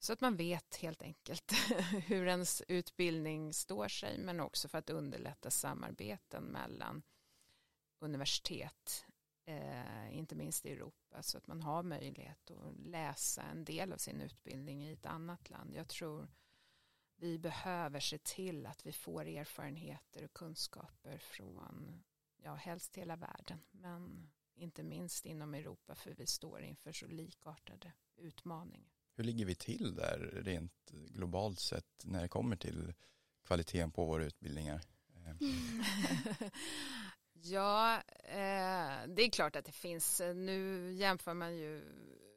så 0.00 0.12
att 0.12 0.20
man 0.20 0.36
vet 0.36 0.76
helt 0.76 1.02
enkelt 1.02 1.52
hur 2.06 2.26
ens 2.26 2.62
utbildning 2.68 3.54
står 3.54 3.88
sig 3.88 4.18
men 4.18 4.40
också 4.40 4.68
för 4.68 4.78
att 4.78 4.90
underlätta 4.90 5.50
samarbeten 5.50 6.44
mellan 6.44 7.02
universitet, 7.98 9.06
eh, 9.44 10.16
inte 10.16 10.34
minst 10.34 10.66
i 10.66 10.72
Europa, 10.72 11.22
så 11.22 11.38
att 11.38 11.46
man 11.46 11.62
har 11.62 11.82
möjlighet 11.82 12.50
att 12.50 12.76
läsa 12.86 13.42
en 13.42 13.64
del 13.64 13.92
av 13.92 13.96
sin 13.96 14.20
utbildning 14.20 14.84
i 14.84 14.92
ett 14.92 15.06
annat 15.06 15.50
land. 15.50 15.74
Jag 15.74 15.88
tror 15.88 16.28
vi 17.16 17.38
behöver 17.38 18.00
se 18.00 18.18
till 18.18 18.66
att 18.66 18.86
vi 18.86 18.92
får 18.92 19.26
erfarenheter 19.26 20.24
och 20.24 20.32
kunskaper 20.32 21.18
från, 21.18 22.02
ja 22.36 22.54
helst 22.54 22.96
hela 22.96 23.16
världen, 23.16 23.60
men 23.70 24.30
inte 24.54 24.82
minst 24.82 25.26
inom 25.26 25.54
Europa 25.54 25.94
för 25.94 26.14
vi 26.14 26.26
står 26.26 26.62
inför 26.62 26.92
så 26.92 27.06
likartade 27.06 27.92
utmaningar. 28.16 28.99
Hur 29.20 29.24
ligger 29.24 29.44
vi 29.44 29.54
till 29.54 29.94
där 29.94 30.42
rent 30.44 30.90
globalt 30.90 31.60
sett 31.60 32.04
när 32.04 32.22
det 32.22 32.28
kommer 32.28 32.56
till 32.56 32.94
kvaliteten 33.46 33.90
på 33.90 34.04
våra 34.04 34.24
utbildningar? 34.24 34.80
Mm. 35.16 35.38
ja, 37.32 37.96
eh, 38.24 39.08
det 39.08 39.22
är 39.22 39.30
klart 39.30 39.56
att 39.56 39.64
det 39.64 39.72
finns. 39.72 40.20
Nu 40.34 40.92
jämför 40.92 41.34
man 41.34 41.56
ju 41.56 41.82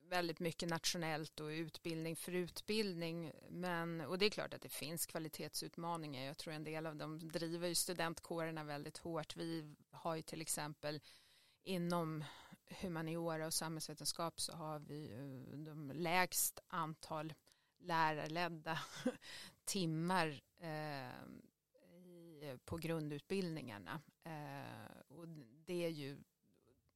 väldigt 0.10 0.40
mycket 0.40 0.70
nationellt 0.70 1.40
och 1.40 1.48
utbildning 1.48 2.16
för 2.16 2.32
utbildning. 2.32 3.32
Men, 3.50 4.02
och 4.02 4.18
det 4.18 4.26
är 4.26 4.30
klart 4.30 4.54
att 4.54 4.62
det 4.62 4.70
finns 4.70 5.06
kvalitetsutmaningar. 5.06 6.26
Jag 6.26 6.38
tror 6.38 6.54
en 6.54 6.64
del 6.64 6.86
av 6.86 6.96
dem 6.96 7.30
driver 7.30 7.68
ju 7.68 7.76
studentkårerna 7.76 8.64
väldigt 8.64 8.98
hårt. 8.98 9.36
Vi 9.36 9.76
har 9.92 10.16
ju 10.16 10.22
till 10.22 10.42
exempel 10.42 11.00
inom 11.64 12.24
humaniora 12.70 13.46
och 13.46 13.54
samhällsvetenskap 13.54 14.42
så 14.42 14.54
har 14.54 14.80
vi 14.80 15.12
eh, 15.12 15.58
de 15.58 15.92
lägst 15.92 16.60
antal 16.68 17.34
lärarledda 17.80 18.80
timmar 19.66 20.44
eh, 20.60 21.24
i, 22.44 22.58
på 22.66 22.78
grundutbildningarna. 22.78 24.02
Eh, 24.24 25.02
och 25.08 25.28
det 25.66 25.86
är 25.86 25.90
ju, 25.90 26.24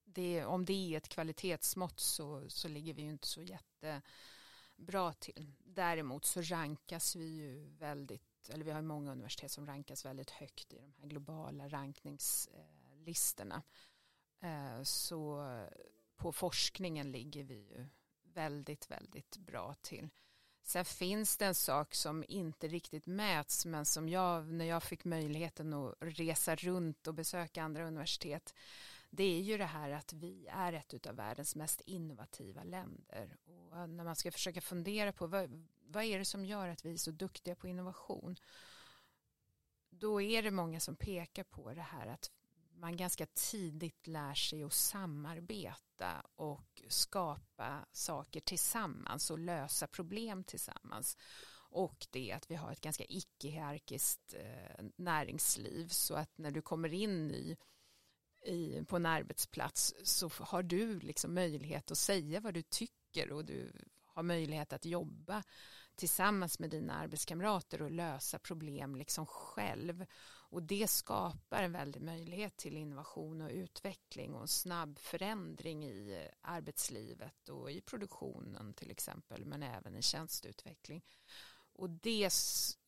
det, 0.03 0.45
om 0.45 0.65
det 0.65 0.73
är 0.73 0.97
ett 0.97 1.10
kvalitetsmått 1.10 1.99
så, 1.99 2.49
så 2.49 2.67
ligger 2.67 2.93
vi 2.93 3.01
ju 3.01 3.10
inte 3.10 3.27
så 3.27 3.41
jättebra 3.41 5.13
till. 5.13 5.53
Däremot 5.60 6.25
så 6.25 6.41
rankas 6.41 7.15
vi 7.15 7.25
ju 7.25 7.69
väldigt, 7.69 8.49
eller 8.49 8.65
vi 8.65 8.71
har 8.71 8.82
många 8.82 9.12
universitet 9.12 9.51
som 9.51 9.67
rankas 9.67 10.06
väldigt 10.06 10.30
högt 10.30 10.73
i 10.73 10.80
de 10.80 10.93
här 10.97 11.08
globala 11.08 11.67
rankningslistorna. 11.67 13.63
Eh, 14.39 14.84
så 14.84 15.45
på 16.15 16.32
forskningen 16.32 17.12
ligger 17.12 17.43
vi 17.43 17.56
ju 17.56 17.86
väldigt, 18.23 18.91
väldigt 18.91 19.38
bra 19.38 19.73
till. 19.73 20.10
Sen 20.63 20.86
finns 20.86 21.38
det 21.38 21.45
en 21.45 21.56
sak 21.56 21.95
som 21.95 22.23
inte 22.28 22.67
riktigt 22.67 23.06
mäts 23.06 23.65
men 23.65 23.86
som 23.86 24.10
jag, 24.10 24.47
när 24.47 24.65
jag 24.65 24.84
fick 24.84 25.06
möjligheten 25.06 25.73
att 25.73 25.95
resa 26.00 26.56
runt 26.56 27.08
och 27.08 27.13
besöka 27.13 27.63
andra 27.63 27.88
universitet, 27.88 28.54
det 29.10 29.23
är 29.23 29.41
ju 29.41 29.58
det 29.58 29.65
här 29.65 29.91
att 29.91 30.13
vi 30.13 30.47
är 30.52 30.73
ett 30.73 31.08
av 31.08 31.15
världens 31.15 31.56
mest 31.56 31.82
innovativa 31.82 32.63
länder. 32.63 33.38
Och 33.45 33.89
när 33.89 34.04
man 34.04 34.15
ska 34.15 34.32
försöka 34.32 34.62
fundera 34.62 35.12
på 35.13 35.28
vad, 35.28 35.67
vad 35.82 36.04
är 36.04 36.19
det 36.19 36.26
som 36.26 36.45
gör 36.45 36.67
att 36.67 36.86
vi 36.86 36.93
är 36.93 36.97
så 36.97 37.12
duktiga 37.12 37.56
på 37.56 37.67
innovation, 37.67 38.36
då 39.89 40.21
är 40.21 40.43
det 40.43 40.52
många 40.52 40.80
som 40.80 40.95
pekar 40.95 41.43
på 41.43 41.73
det 41.73 41.82
här 41.82 42.08
att 42.08 42.32
man 42.79 42.97
ganska 42.97 43.25
tidigt 43.25 44.07
lär 44.07 44.33
sig 44.33 44.63
att 44.63 44.73
samarbeta 44.73 46.21
och 46.35 46.81
skapa 46.87 47.85
saker 47.91 48.39
tillsammans 48.39 49.31
och 49.31 49.39
lösa 49.39 49.87
problem 49.87 50.43
tillsammans. 50.43 51.17
Och 51.69 52.07
det 52.11 52.31
att 52.31 52.51
vi 52.51 52.55
har 52.55 52.71
ett 52.71 52.81
ganska 52.81 53.03
icke-hierarkiskt 53.09 54.33
eh, 54.33 54.85
näringsliv 54.95 55.87
så 55.87 56.13
att 56.13 56.37
när 56.37 56.51
du 56.51 56.61
kommer 56.61 56.93
in 56.93 57.31
i, 57.31 57.57
i, 58.45 58.85
på 58.85 58.95
en 58.95 59.05
arbetsplats 59.05 59.95
så 60.03 60.31
har 60.39 60.63
du 60.63 60.99
liksom 60.99 61.33
möjlighet 61.33 61.91
att 61.91 61.97
säga 61.97 62.39
vad 62.39 62.53
du 62.53 62.61
tycker 62.61 63.31
och 63.31 63.45
du 63.45 63.71
har 64.05 64.23
möjlighet 64.23 64.73
att 64.73 64.85
jobba 64.85 65.43
tillsammans 65.95 66.59
med 66.59 66.69
dina 66.69 66.93
arbetskamrater 66.93 67.81
och 67.81 67.91
lösa 67.91 68.39
problem 68.39 68.95
liksom 68.95 69.25
själv. 69.25 70.05
Och 70.49 70.63
det 70.63 70.88
skapar 70.88 71.63
en 71.63 71.71
väldig 71.71 72.01
möjlighet 72.01 72.57
till 72.57 72.77
innovation 72.77 73.41
och 73.41 73.51
utveckling 73.51 74.33
och 74.33 74.41
en 74.41 74.47
snabb 74.47 74.99
förändring 74.99 75.86
i 75.86 76.27
arbetslivet 76.41 77.49
och 77.49 77.71
i 77.71 77.81
produktionen 77.81 78.73
till 78.73 78.91
exempel 78.91 79.45
men 79.45 79.63
även 79.63 79.95
i 79.95 80.01
tjänsteutveckling. 80.01 81.03
Och 81.73 81.89
det, 81.89 82.29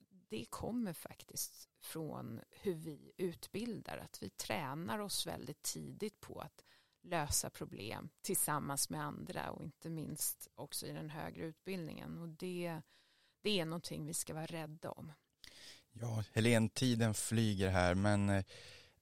det 0.09 0.45
kommer 0.45 0.93
faktiskt 0.93 1.69
från 1.79 2.41
hur 2.49 2.75
vi 2.75 3.11
utbildar, 3.17 3.97
att 3.97 4.23
vi 4.23 4.29
tränar 4.29 4.99
oss 4.99 5.27
väldigt 5.27 5.61
tidigt 5.61 6.21
på 6.21 6.39
att 6.39 6.65
lösa 7.01 7.49
problem 7.49 8.09
tillsammans 8.21 8.89
med 8.89 9.03
andra 9.03 9.51
och 9.51 9.63
inte 9.63 9.89
minst 9.89 10.47
också 10.55 10.85
i 10.85 10.91
den 10.91 11.09
högre 11.09 11.45
utbildningen 11.45 12.17
och 12.17 12.29
det, 12.29 12.81
det 13.41 13.59
är 13.59 13.65
någonting 13.65 14.05
vi 14.05 14.13
ska 14.13 14.33
vara 14.33 14.45
rädda 14.45 14.91
om. 14.91 15.11
Ja, 15.91 16.23
Helene, 16.33 16.69
tiden 16.69 17.13
flyger 17.13 17.69
här 17.69 17.95
men 17.95 18.29
eh, 18.29 18.43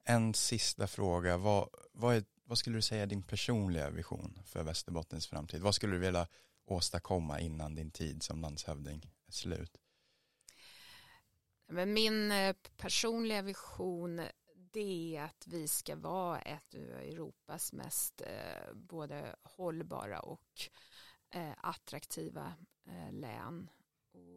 en 0.04 0.34
sista 0.34 0.88
fråga. 0.88 1.38
Vad, 1.38 1.70
vad, 1.94 2.16
är, 2.16 2.24
vad 2.46 2.58
skulle 2.58 2.78
du 2.78 2.82
säga 2.82 3.04
är 3.04 3.08
din 3.08 3.24
personliga 3.24 3.90
vision 3.90 4.40
för 4.46 4.64
Västerbottens 4.64 5.28
framtid? 5.28 5.62
Vad 5.62 5.76
skulle 5.76 5.94
du 5.94 6.00
vilja 6.00 6.28
åstadkomma 6.66 7.40
innan 7.40 7.76
din 7.76 7.92
tid 7.92 8.24
som 8.24 8.42
landshövding 8.42 9.12
är 9.28 9.32
slut? 9.32 9.78
Men 11.68 11.94
min 11.94 12.32
eh, 12.32 12.56
personliga 12.78 13.42
vision 13.42 14.22
det 14.72 15.18
är 15.18 15.24
att 15.24 15.48
vi 15.48 15.68
ska 15.68 15.96
vara 15.96 16.40
ett 16.40 16.76
av 16.76 16.82
Europas 16.82 17.74
mest 17.74 18.22
eh, 18.22 18.74
både 18.74 19.36
hållbara 19.44 20.20
och 20.20 20.70
attraktiva 21.58 22.54
län. 23.12 23.70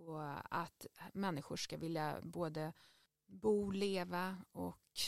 Och 0.06 0.56
att 0.56 0.86
människor 1.12 1.56
ska 1.56 1.76
vilja 1.76 2.18
både 2.22 2.72
bo, 3.26 3.70
leva 3.70 4.36
och 4.52 5.00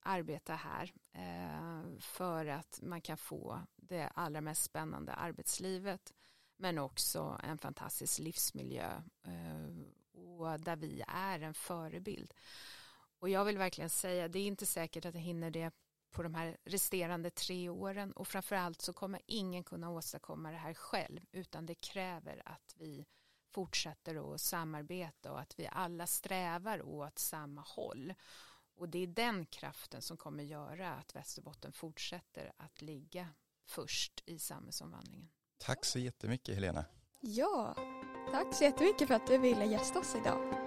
arbeta 0.00 0.54
här 0.54 0.92
eh, 1.12 1.98
för 2.00 2.46
att 2.46 2.80
man 2.82 3.00
kan 3.00 3.16
få 3.16 3.62
det 3.76 4.08
allra 4.14 4.40
mest 4.40 4.62
spännande 4.62 5.12
arbetslivet 5.12 6.14
men 6.56 6.78
också 6.78 7.40
en 7.42 7.58
fantastisk 7.58 8.18
livsmiljö 8.18 9.02
eh, 9.22 9.86
och 10.12 10.60
där 10.60 10.76
vi 10.76 11.02
är 11.08 11.40
en 11.40 11.54
förebild. 11.54 12.34
Och 13.18 13.28
jag 13.28 13.44
vill 13.44 13.58
verkligen 13.58 13.90
säga, 13.90 14.28
det 14.28 14.38
är 14.38 14.46
inte 14.46 14.66
säkert 14.66 15.04
att 15.04 15.14
jag 15.14 15.22
hinner 15.22 15.50
det 15.50 15.70
på 16.10 16.22
de 16.22 16.34
här 16.34 16.56
resterande 16.64 17.30
tre 17.30 17.68
åren 17.68 18.12
och 18.12 18.28
framförallt 18.28 18.80
så 18.80 18.92
kommer 18.92 19.20
ingen 19.26 19.64
kunna 19.64 19.90
åstadkomma 19.90 20.50
det 20.50 20.56
här 20.56 20.74
själv 20.74 21.20
utan 21.32 21.66
det 21.66 21.74
kräver 21.74 22.42
att 22.44 22.74
vi 22.76 23.06
fortsätter 23.50 24.34
att 24.34 24.40
samarbeta 24.40 25.32
och 25.32 25.40
att 25.40 25.58
vi 25.58 25.68
alla 25.72 26.06
strävar 26.06 26.82
åt 26.82 27.18
samma 27.18 27.60
håll. 27.60 28.14
Och 28.76 28.88
det 28.88 28.98
är 28.98 29.06
den 29.06 29.46
kraften 29.46 30.02
som 30.02 30.16
kommer 30.16 30.44
göra 30.44 30.94
att 30.94 31.14
Västerbotten 31.14 31.72
fortsätter 31.72 32.52
att 32.56 32.82
ligga 32.82 33.28
först 33.66 34.22
i 34.26 34.38
samhällsomvandlingen. 34.38 35.28
Tack 35.58 35.84
så 35.84 35.98
jättemycket 35.98 36.54
Helena. 36.54 36.84
Ja, 37.20 37.74
tack 38.30 38.54
så 38.54 38.64
jättemycket 38.64 39.08
för 39.08 39.14
att 39.14 39.26
du 39.26 39.38
ville 39.38 39.64
gästa 39.64 39.98
oss 39.98 40.14
idag. 40.14 40.65